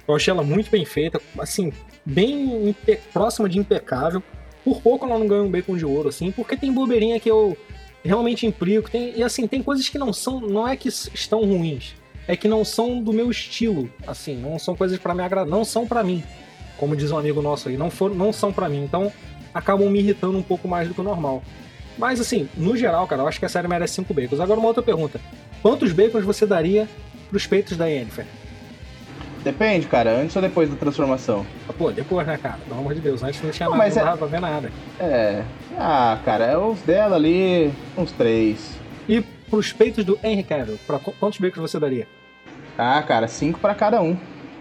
eu 0.07 0.15
achei 0.15 0.31
ela 0.31 0.41
muito 0.41 0.71
bem 0.71 0.85
feita, 0.85 1.21
assim, 1.37 1.71
bem 2.05 2.75
próxima 3.11 3.49
de 3.49 3.59
impecável. 3.59 4.23
Por 4.63 4.81
pouco 4.81 5.05
ela 5.05 5.19
não 5.19 5.27
ganha 5.27 5.43
um 5.43 5.51
bacon 5.51 5.75
de 5.75 5.85
ouro, 5.85 6.09
assim, 6.09 6.31
porque 6.31 6.55
tem 6.55 6.71
bobeirinha 6.71 7.19
que 7.19 7.29
eu 7.29 7.57
realmente 8.03 8.45
implico. 8.45 8.89
Tem, 8.89 9.13
e 9.17 9.23
assim, 9.23 9.47
tem 9.47 9.61
coisas 9.61 9.89
que 9.89 9.97
não 9.97 10.13
são. 10.13 10.39
Não 10.39 10.67
é 10.67 10.77
que 10.77 10.87
estão 10.87 11.41
ruins. 11.41 11.93
É 12.27 12.35
que 12.37 12.47
não 12.47 12.63
são 12.63 13.03
do 13.03 13.11
meu 13.11 13.29
estilo, 13.29 13.89
assim, 14.07 14.37
não 14.37 14.57
são 14.57 14.75
coisas 14.75 14.97
para 14.97 15.13
me 15.13 15.23
agradar, 15.23 15.49
não 15.49 15.65
são 15.65 15.87
para 15.87 16.03
mim. 16.03 16.23
Como 16.77 16.95
diz 16.95 17.11
um 17.11 17.17
amigo 17.17 17.41
nosso 17.41 17.67
aí, 17.67 17.75
não, 17.75 17.89
for, 17.89 18.13
não 18.15 18.31
são 18.31 18.53
para 18.53 18.69
mim. 18.69 18.83
Então, 18.83 19.11
acabam 19.53 19.89
me 19.89 19.99
irritando 19.99 20.37
um 20.37 20.43
pouco 20.43 20.67
mais 20.67 20.87
do 20.87 20.93
que 20.93 21.01
o 21.01 21.03
normal. 21.03 21.43
Mas 22.01 22.19
assim, 22.19 22.49
no 22.57 22.75
geral, 22.75 23.05
cara, 23.05 23.21
eu 23.21 23.27
acho 23.27 23.37
que 23.37 23.45
a 23.45 23.49
série 23.49 23.67
merece 23.67 23.93
5 23.93 24.11
bacons. 24.11 24.39
Agora 24.39 24.59
uma 24.59 24.67
outra 24.67 24.81
pergunta. 24.81 25.21
Quantos 25.61 25.93
bacons 25.93 26.25
você 26.25 26.47
daria 26.47 26.89
pros 27.29 27.45
peitos 27.45 27.77
da 27.77 27.85
Yennefer? 27.85 28.25
Depende, 29.43 29.85
cara, 29.85 30.19
antes 30.19 30.35
ou 30.35 30.41
depois 30.41 30.67
da 30.67 30.75
transformação? 30.75 31.45
Pô, 31.77 31.91
depois, 31.91 32.25
né, 32.25 32.39
cara? 32.41 32.57
Pelo 32.67 32.79
amor 32.79 32.95
de 32.95 33.01
Deus, 33.01 33.21
antes 33.21 33.39
não 33.43 33.51
tinha 33.51 33.69
não, 33.69 33.77
nada, 33.77 34.03
não 34.03 34.13
é... 34.13 34.17
pra 34.17 34.27
ver 34.27 34.41
nada. 34.41 34.71
É. 34.99 35.43
Ah, 35.77 36.17
cara, 36.25 36.45
é 36.45 36.57
os 36.57 36.81
dela 36.81 37.17
ali, 37.17 37.71
uns 37.95 38.11
três. 38.11 38.71
E 39.07 39.21
pros 39.21 39.71
peitos 39.71 40.03
do 40.03 40.17
Henry 40.23 40.41
Cavill, 40.41 40.79
pra 40.87 40.97
quantos 40.97 41.39
bacons 41.39 41.69
você 41.69 41.79
daria? 41.79 42.07
Ah, 42.75 43.03
cara, 43.03 43.27
cinco 43.27 43.59
pra 43.59 43.75
cada 43.75 44.01
um. 44.01 44.17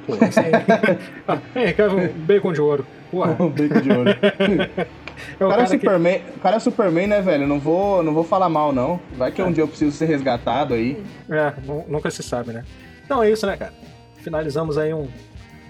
Pô, 0.07 0.13
aí. 0.13 0.99
ah, 1.27 1.39
Henry 1.57 1.73
Cavill, 1.73 2.13
bacon 2.13 2.53
de 2.53 2.61
ouro. 2.61 2.87
Porra. 3.11 3.33
bacon 3.49 3.81
de 3.81 3.93
ouro. 3.93 4.11
É 5.39 5.45
o, 5.45 5.49
cara, 5.49 5.63
cara, 5.63 5.63
é 5.63 5.67
Superman, 5.67 6.19
que... 6.19 6.39
o 6.39 6.41
cara 6.41 6.57
é 6.57 6.61
Superman, 6.61 7.07
né, 7.07 7.23
velho? 7.23 7.47
Não 7.47 7.59
vou, 7.59 8.03
não 8.03 8.13
vou 8.13 8.25
falar 8.25 8.49
mal, 8.49 8.73
não. 8.73 9.01
Vai 9.17 9.33
que 9.33 9.41
é. 9.41 9.45
um 9.45 9.53
dia 9.53 9.63
eu 9.63 9.69
preciso 9.69 9.97
ser 9.97 10.07
resgatado 10.07 10.75
aí. 10.75 11.03
É, 11.31 11.53
nunca 11.89 12.11
se 12.11 12.23
sabe, 12.23 12.53
né? 12.53 12.65
Então 13.05 13.23
é 13.23 13.31
isso, 13.31 13.47
né, 13.47 13.57
cara? 13.57 13.73
finalizamos 14.21 14.79
aí 14.79 14.93
um 14.93 15.09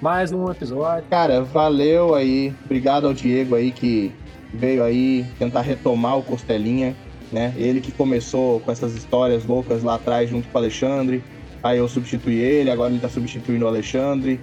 mais 0.03 0.33
um 0.33 0.51
episódio. 0.51 1.05
Cara, 1.11 1.43
valeu 1.43 2.15
aí. 2.15 2.55
Obrigado 2.65 3.07
ao 3.07 3.15
Diego 3.15 3.55
aí 3.55 3.71
que 3.71 4.13
veio 4.53 4.83
aí 4.83 5.25
tentar 5.39 5.61
retomar 5.61 6.19
o 6.19 6.23
Costelinha, 6.23 6.97
né? 7.31 7.55
Ele 7.57 7.81
que 7.81 7.93
começou 7.93 8.61
com 8.61 8.73
essas 8.73 8.95
histórias 8.95 9.45
loucas 9.45 9.83
lá 9.83 9.97
atrás 9.97 10.31
junto 10.31 10.49
com 10.49 10.59
o 10.59 10.61
Alexandre. 10.61 11.23
Aí 11.63 11.79
eu 11.79 11.89
substituí 11.89 12.39
ele, 12.39 12.71
agora 12.71 12.91
ele 12.91 13.01
tá 13.01 13.09
substituindo 13.09 13.65
o 13.65 13.69
Alexandre. 13.69 14.41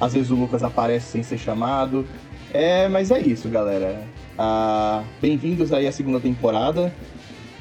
Às 0.00 0.14
vezes 0.14 0.30
o 0.30 0.36
Lucas 0.36 0.62
aparece 0.62 1.06
sem 1.06 1.22
ser 1.22 1.38
chamado. 1.38 2.06
É, 2.52 2.88
mas 2.88 3.10
é 3.10 3.20
isso, 3.20 3.48
galera. 3.48 4.02
Ah, 4.42 5.04
Bem-vindos 5.20 5.70
aí 5.70 5.86
à 5.86 5.92
segunda 5.92 6.18
temporada. 6.18 6.90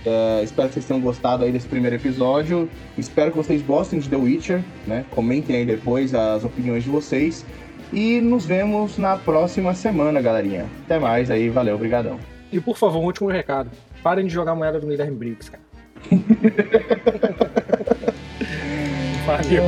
É, 0.06 0.42
espero 0.42 0.70
que 0.70 0.76
vocês 0.76 0.86
tenham 0.86 1.02
gostado 1.02 1.44
aí 1.44 1.52
desse 1.52 1.68
primeiro 1.68 1.98
episódio. 1.98 2.70
Espero 2.98 3.32
que 3.32 3.38
vocês 3.38 3.62
gostem 3.62 4.00
de 4.00 4.08
The 4.08 4.16
Witcher, 4.16 4.64
né? 4.88 5.04
Comentem 5.12 5.58
aí 5.58 5.66
depois 5.66 6.16
as 6.16 6.46
opiniões 6.46 6.86
de 6.86 6.90
vocês. 6.90 7.46
E 7.92 8.22
nos 8.22 8.46
vemos 8.46 8.98
na 8.98 9.18
próxima 9.18 9.74
semana, 9.74 10.22
galerinha. 10.22 10.68
Até 10.86 10.98
mais 10.98 11.30
aí, 11.30 11.50
valeu, 11.50 11.76
obrigadão. 11.76 12.18
E 12.50 12.62
por 12.62 12.78
favor, 12.78 13.02
um 13.02 13.06
último 13.08 13.28
recado. 13.28 13.70
Parem 14.02 14.26
de 14.26 14.34
jogar 14.34 14.56
moeda 14.56 14.80
do 14.80 14.88
Guilherme 14.88 15.18
Briggs, 15.18 15.52
cara. 15.52 15.64
Valeu. 19.28 19.64